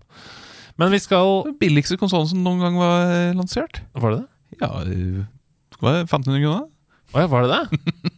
[0.81, 3.79] Men vi skal Den billigste konsollen som noen gang var eh, lansert.
[3.95, 4.27] Var det det?
[4.61, 4.97] Ja, det
[5.81, 6.67] hva er 1500 kroner?
[7.15, 7.63] Å ja, var det det?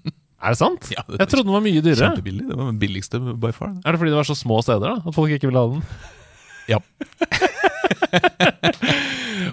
[0.46, 0.84] er det sant?
[0.94, 2.04] Ja, det jeg trodde den var mye dyrere.
[2.04, 2.46] Kjempebillig.
[2.50, 3.72] Det var den billigste by far.
[3.82, 4.98] Er det fordi det var så små steder, da?
[5.02, 5.82] At folk ikke ville ha den?
[6.68, 6.80] Ja.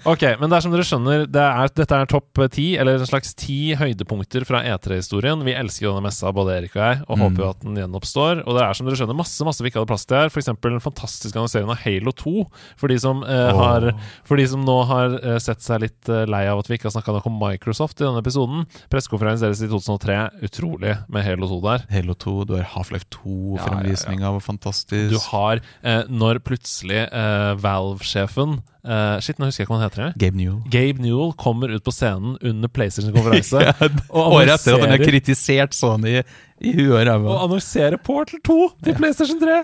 [0.05, 3.09] ok, men det er som dere skjønner, det er, dette er topp ti, eller en
[3.09, 5.43] slags ti høydepunkter fra E3-historien.
[5.47, 7.23] Vi elsker jo denne messa, både Erik og jeg, og Mm.
[7.25, 8.43] håper jo at den gjenoppstår.
[8.47, 10.31] Og det er som dere skjønner, masse masse vi ikke hadde plass til her.
[10.33, 10.51] F.eks.
[10.63, 12.35] den fantastiske annonseringen av Halo 2.
[12.81, 13.61] For de som, eh, oh.
[13.63, 13.89] har,
[14.25, 16.89] for de som nå har eh, sett seg litt eh, lei av at vi ikke
[16.91, 18.67] har snakka nok om Microsoft i denne episoden.
[18.93, 20.19] Pressekonferansen deres i 2003,
[20.49, 21.87] utrolig med Halo 2 der.
[21.95, 25.11] Halo 2, du har Half-Life 2-fremvisninga, var fantastisk.
[25.15, 29.89] Du har eh, når plutselig eh, Valve-sjefen eh, Shit, nå husker jeg ikke hva han
[29.89, 30.03] heter.
[30.07, 30.17] jeg.
[30.23, 30.61] Gabe Newell.
[30.73, 33.75] Gabe Newell kommer ut på scenen under PlayStation-konferanse Ja,
[34.11, 36.19] Året etter at han har kritisert Sony
[36.65, 37.39] i huet og og ræva.
[37.45, 39.63] annonserer Portal 2 til PlayStation 3!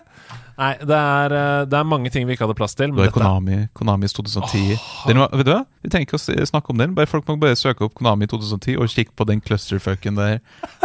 [0.61, 2.91] Nei, det er, eh, det er mange ting vi ikke hadde plass til.
[2.93, 4.75] Men det er Konami, Konamis 2010.
[5.09, 5.62] Den var, vet du hva?
[5.81, 6.93] Vi trenger ikke å snakke om den.
[6.99, 10.43] Bare Folk må bare søke opp Konami 2010 og kikke på den clusterfucken der.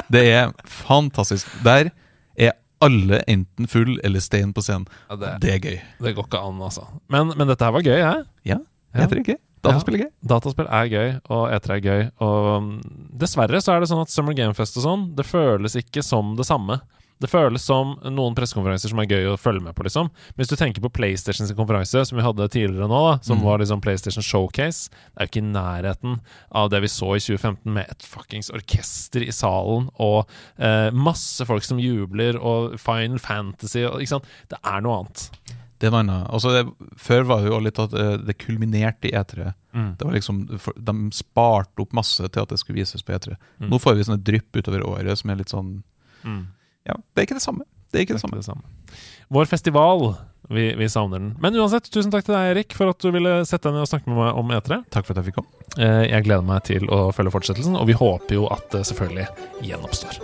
[0.07, 1.49] Det er fantastisk.
[1.65, 1.91] Der
[2.39, 4.87] er alle enten full eller stein på scenen.
[5.09, 5.79] Ja, det- det er gøy.
[6.01, 6.87] det går ikke an, altså.
[7.09, 8.25] Men, men dette her var gøy, jeg.
[8.45, 8.57] Ja,
[8.95, 9.01] Ja.
[9.01, 9.37] heter det gøy?
[9.65, 10.11] Dataspill er gøy.
[10.27, 12.11] Dataspill er gøy, og E3 er gøy.
[12.21, 12.81] Og um,
[13.17, 16.35] dessverre så er det sånn at Summer Game Fest og sånn, det føles ikke som
[16.37, 16.81] det samme.
[17.23, 20.09] Det føles som noen pressekonferanser som er gøy å følge med på, liksom.
[20.35, 23.43] Hvis du tenker på PlayStation sin konferanse, som vi hadde tidligere nå, da, som Mm.
[23.45, 26.19] var liksom PlayStation Showcase, det er jo ikke i nærheten
[26.51, 30.27] av det vi så i 2015, med et fuckings orkester i salen, og
[30.59, 34.25] eh, masse folk som jubler, og Final Fantasy, og, ikke sant.
[34.51, 35.29] Det er noe annet.
[35.79, 36.25] Det er noe.
[36.31, 39.53] Altså, det, før var det jo litt at eh, det kulminerte i E3.
[39.75, 39.95] Mm.
[39.99, 40.43] Det var liksom,
[40.75, 43.35] De sparte opp masse til at det skulle vises på E3.
[43.59, 43.69] Mm.
[43.71, 45.83] Nå får vi sånne drypp utover året som er litt sånn
[46.25, 46.47] Mm.
[46.85, 47.65] Ja, det er ikke det samme.
[47.91, 48.37] Det er ikke det samme.
[48.39, 48.63] Det samme.
[49.33, 50.03] Vår festival,
[50.53, 51.31] vi, vi savner den.
[51.41, 53.89] Men uansett, tusen takk til deg, Erik, for at du ville sette deg ned og
[53.89, 54.81] snakke med meg om E3.
[54.93, 55.65] Takk for at jeg fikk komme.
[55.79, 59.25] Eh, Jeg gleder meg til å følge fortsettelsen, og vi håper jo at det selvfølgelig
[59.65, 60.21] gjenoppstår.